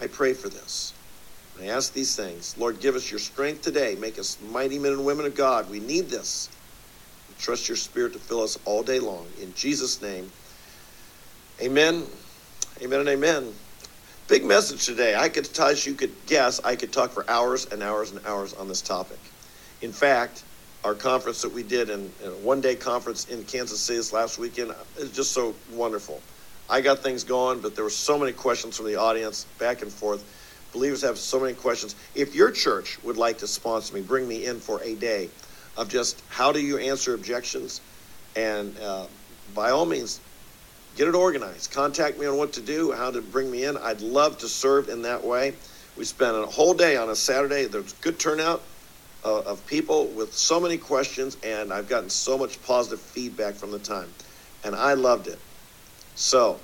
I 0.00 0.06
pray 0.06 0.34
for 0.34 0.48
this. 0.48 0.92
I 1.60 1.66
ask 1.66 1.92
these 1.92 2.16
things. 2.16 2.56
Lord, 2.58 2.80
give 2.80 2.96
us 2.96 3.10
your 3.10 3.20
strength 3.20 3.62
today. 3.62 3.96
Make 4.00 4.18
us 4.18 4.38
mighty 4.50 4.78
men 4.78 4.92
and 4.92 5.04
women 5.04 5.26
of 5.26 5.34
God. 5.34 5.70
We 5.70 5.80
need 5.80 6.08
this. 6.08 6.48
We 7.28 7.34
trust 7.38 7.68
your 7.68 7.76
spirit 7.76 8.14
to 8.14 8.18
fill 8.18 8.42
us 8.42 8.58
all 8.64 8.82
day 8.82 8.98
long. 8.98 9.26
In 9.40 9.54
Jesus' 9.54 10.00
name, 10.02 10.30
amen. 11.60 12.04
Amen 12.80 13.00
and 13.00 13.08
amen. 13.08 13.52
Big 14.28 14.44
message 14.44 14.86
today. 14.86 15.14
I 15.14 15.28
could, 15.28 15.48
as 15.60 15.86
you 15.86 15.94
could 15.94 16.12
guess, 16.26 16.60
I 16.64 16.74
could 16.74 16.92
talk 16.92 17.10
for 17.10 17.28
hours 17.28 17.66
and 17.66 17.82
hours 17.82 18.10
and 18.10 18.24
hours 18.26 18.54
on 18.54 18.66
this 18.66 18.80
topic. 18.80 19.18
In 19.82 19.92
fact, 19.92 20.44
our 20.84 20.94
conference 20.94 21.42
that 21.42 21.52
we 21.52 21.64
did 21.64 21.90
in, 21.90 22.10
in 22.22 22.28
a 22.28 22.36
one 22.36 22.60
day 22.60 22.76
conference 22.76 23.28
in 23.28 23.44
Kansas 23.44 23.80
City 23.80 23.98
this 23.98 24.12
last 24.12 24.38
weekend 24.38 24.72
is 24.96 25.10
just 25.10 25.32
so 25.32 25.54
wonderful. 25.72 26.20
I 26.70 26.80
got 26.80 27.00
things 27.00 27.24
going, 27.24 27.60
but 27.60 27.74
there 27.74 27.84
were 27.84 27.90
so 27.90 28.16
many 28.18 28.32
questions 28.32 28.76
from 28.76 28.86
the 28.86 28.96
audience 28.96 29.44
back 29.58 29.82
and 29.82 29.92
forth. 29.92 30.24
Believers 30.72 31.02
have 31.02 31.18
so 31.18 31.38
many 31.38 31.52
questions. 31.52 31.96
If 32.14 32.34
your 32.34 32.50
church 32.50 33.02
would 33.02 33.16
like 33.16 33.38
to 33.38 33.46
sponsor 33.46 33.94
me, 33.94 34.00
bring 34.00 34.26
me 34.26 34.46
in 34.46 34.58
for 34.58 34.80
a 34.82 34.94
day 34.94 35.28
of 35.76 35.88
just 35.88 36.22
how 36.28 36.52
do 36.52 36.60
you 36.60 36.78
answer 36.78 37.14
objections, 37.14 37.80
and 38.36 38.78
uh, 38.78 39.06
by 39.54 39.70
all 39.70 39.84
means, 39.84 40.20
get 40.96 41.08
it 41.08 41.14
organized. 41.14 41.72
Contact 41.72 42.18
me 42.18 42.26
on 42.26 42.36
what 42.38 42.52
to 42.54 42.60
do, 42.60 42.92
how 42.92 43.10
to 43.10 43.20
bring 43.20 43.50
me 43.50 43.64
in. 43.64 43.76
I'd 43.76 44.00
love 44.00 44.38
to 44.38 44.48
serve 44.48 44.88
in 44.88 45.02
that 45.02 45.24
way. 45.24 45.54
We 45.96 46.04
spent 46.04 46.36
a 46.36 46.46
whole 46.46 46.72
day 46.72 46.96
on 46.96 47.10
a 47.10 47.16
Saturday. 47.16 47.66
There's 47.66 47.92
good 47.94 48.18
turnout 48.18 48.62
uh, 49.24 49.40
of 49.42 49.64
people 49.66 50.06
with 50.08 50.34
so 50.34 50.60
many 50.60 50.76
questions, 50.76 51.36
and 51.42 51.72
I've 51.72 51.88
gotten 51.88 52.10
so 52.10 52.36
much 52.36 52.62
positive 52.62 53.00
feedback 53.00 53.54
from 53.54 53.70
the 53.70 53.78
time, 53.78 54.08
and 54.64 54.74
I 54.74 54.94
loved 54.94 55.28
it. 55.28 55.38
So, 56.14 56.58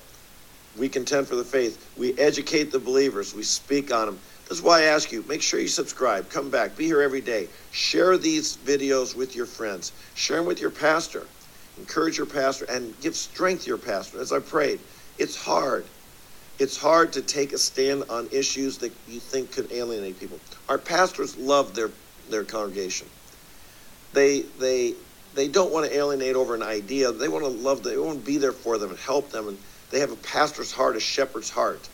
we 0.76 0.88
contend 0.88 1.26
for 1.26 1.36
the 1.36 1.44
faith. 1.44 1.92
We 1.96 2.16
educate 2.18 2.70
the 2.70 2.78
believers. 2.78 3.34
We 3.34 3.42
speak 3.42 3.92
on 3.92 4.06
them. 4.06 4.18
This 4.48 4.58
is 4.58 4.64
why 4.64 4.80
I 4.80 4.84
ask 4.84 5.12
you 5.12 5.24
make 5.28 5.42
sure 5.42 5.60
you 5.60 5.68
subscribe. 5.68 6.30
Come 6.30 6.50
back. 6.50 6.76
Be 6.76 6.86
here 6.86 7.02
every 7.02 7.20
day. 7.20 7.48
Share 7.70 8.16
these 8.16 8.56
videos 8.58 9.14
with 9.14 9.34
your 9.36 9.46
friends. 9.46 9.92
Share 10.14 10.38
them 10.38 10.46
with 10.46 10.60
your 10.60 10.70
pastor. 10.70 11.26
Encourage 11.78 12.16
your 12.16 12.26
pastor 12.26 12.64
and 12.66 12.98
give 13.00 13.14
strength 13.14 13.64
to 13.64 13.68
your 13.68 13.78
pastor. 13.78 14.20
As 14.20 14.32
I 14.32 14.40
prayed, 14.40 14.80
it's 15.18 15.36
hard. 15.36 15.84
It's 16.58 16.76
hard 16.76 17.12
to 17.12 17.22
take 17.22 17.52
a 17.52 17.58
stand 17.58 18.04
on 18.08 18.28
issues 18.32 18.78
that 18.78 18.92
you 19.06 19.20
think 19.20 19.52
could 19.52 19.70
alienate 19.70 20.18
people. 20.18 20.40
Our 20.68 20.78
pastors 20.78 21.36
love 21.36 21.74
their 21.74 21.90
their 22.30 22.44
congregation. 22.44 23.08
They 24.12 24.42
they 24.58 24.94
they 25.34 25.48
don't 25.48 25.72
want 25.72 25.86
to 25.86 25.96
alienate 25.96 26.36
over 26.36 26.54
an 26.54 26.62
idea. 26.62 27.12
They 27.12 27.28
want 27.28 27.44
to 27.44 27.50
love 27.50 27.82
them. 27.82 27.92
They 27.92 27.98
want 27.98 28.20
to 28.20 28.26
be 28.26 28.38
there 28.38 28.52
for 28.52 28.78
them 28.78 28.90
and 28.90 28.98
help 28.98 29.30
them. 29.30 29.48
And 29.48 29.58
they 29.90 30.00
have 30.00 30.12
a 30.12 30.16
pastor's 30.16 30.72
heart, 30.72 30.96
a 30.96 31.00
shepherd's 31.00 31.50
heart. 31.50 31.88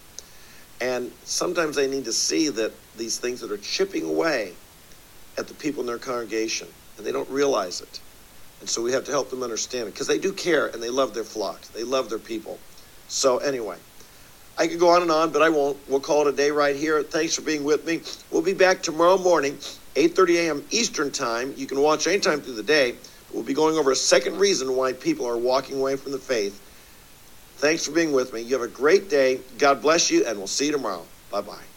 And 0.81 1.11
sometimes 1.25 1.77
they 1.77 1.89
need 1.89 2.05
to 2.07 2.13
see 2.13 2.49
that 2.51 2.73
these 2.97 3.19
things 3.19 3.41
that 3.41 3.51
are 3.51 3.59
chipping 3.59 4.05
away 4.05 4.53
at 5.39 5.49
the 5.49 5.55
people 5.55 5.81
in 5.81 5.87
their 5.87 5.99
congregation, 5.99 6.69
and 6.97 7.07
they 7.07 7.13
don't 7.13 7.29
realize 7.29 7.81
it. 7.81 8.01
And 8.61 8.69
so 8.69 8.83
we 8.83 8.93
have 8.93 9.05
to 9.05 9.11
help 9.11 9.31
them 9.31 9.43
understand 9.43 9.89
it 9.89 9.93
because 9.93 10.07
they 10.07 10.19
do 10.19 10.33
care 10.33 10.69
and 10.69 10.83
they 10.83 10.91
love 10.91 11.13
their 11.15 11.25
flock. 11.25 11.61
They 11.75 11.85
love 11.85 12.09
their 12.09 12.19
people. 12.19 12.59
So 13.09 13.39
anyway, 13.39 13.77
I 14.57 14.69
could 14.69 14.79
go 14.79 14.91
on 14.91 15.03
and 15.03 15.11
on, 15.11 15.33
but 15.33 15.43
I 15.43 15.49
won't. 15.49 15.77
We'll 15.89 16.01
call 16.01 16.27
it 16.27 16.33
a 16.33 16.37
day 16.37 16.51
right 16.51 16.77
here. 16.77 17.03
Thanks 17.03 17.35
for 17.35 17.43
being 17.43 17.65
with 17.65 17.85
me. 17.87 18.01
We'll 18.31 18.43
be 18.43 18.55
back 18.55 18.83
tomorrow 18.83 19.19
morning 19.19 19.59
8.30 19.97 20.37
a.m. 20.37 20.67
Eastern 20.71 21.13
Time. 21.13 21.55
You 21.57 21.67
can 21.67 21.81
watch 21.81 22.07
anytime 22.07 22.43
through 22.43 22.57
the 22.57 22.65
day. 22.65 23.01
We'll 23.31 23.45
be 23.45 23.55
going 23.55 23.77
over 23.77 23.93
a 23.93 23.97
second 23.97 24.39
reason 24.39 24.77
why 24.77 24.95
people 24.95 25.27
are 25.27 25.39
walking 25.39 25.79
away 25.79 25.97
from 25.97 26.13
the 26.13 26.21
faith. 26.21 26.63
Thanks 27.59 27.87
for 27.87 27.93
being 27.93 28.13
with 28.13 28.33
me. 28.33 28.43
You 28.43 28.55
have 28.55 28.63
a 28.69 28.73
great 28.73 29.11
day. 29.11 29.45
God 29.59 29.83
bless 29.83 30.11
you, 30.11 30.27
and 30.27 30.39
we'll 30.39 30.49
see 30.49 30.67
you 30.67 30.73
tomorrow. 30.73 31.13
Bye 31.31 31.43
bye. 31.43 31.74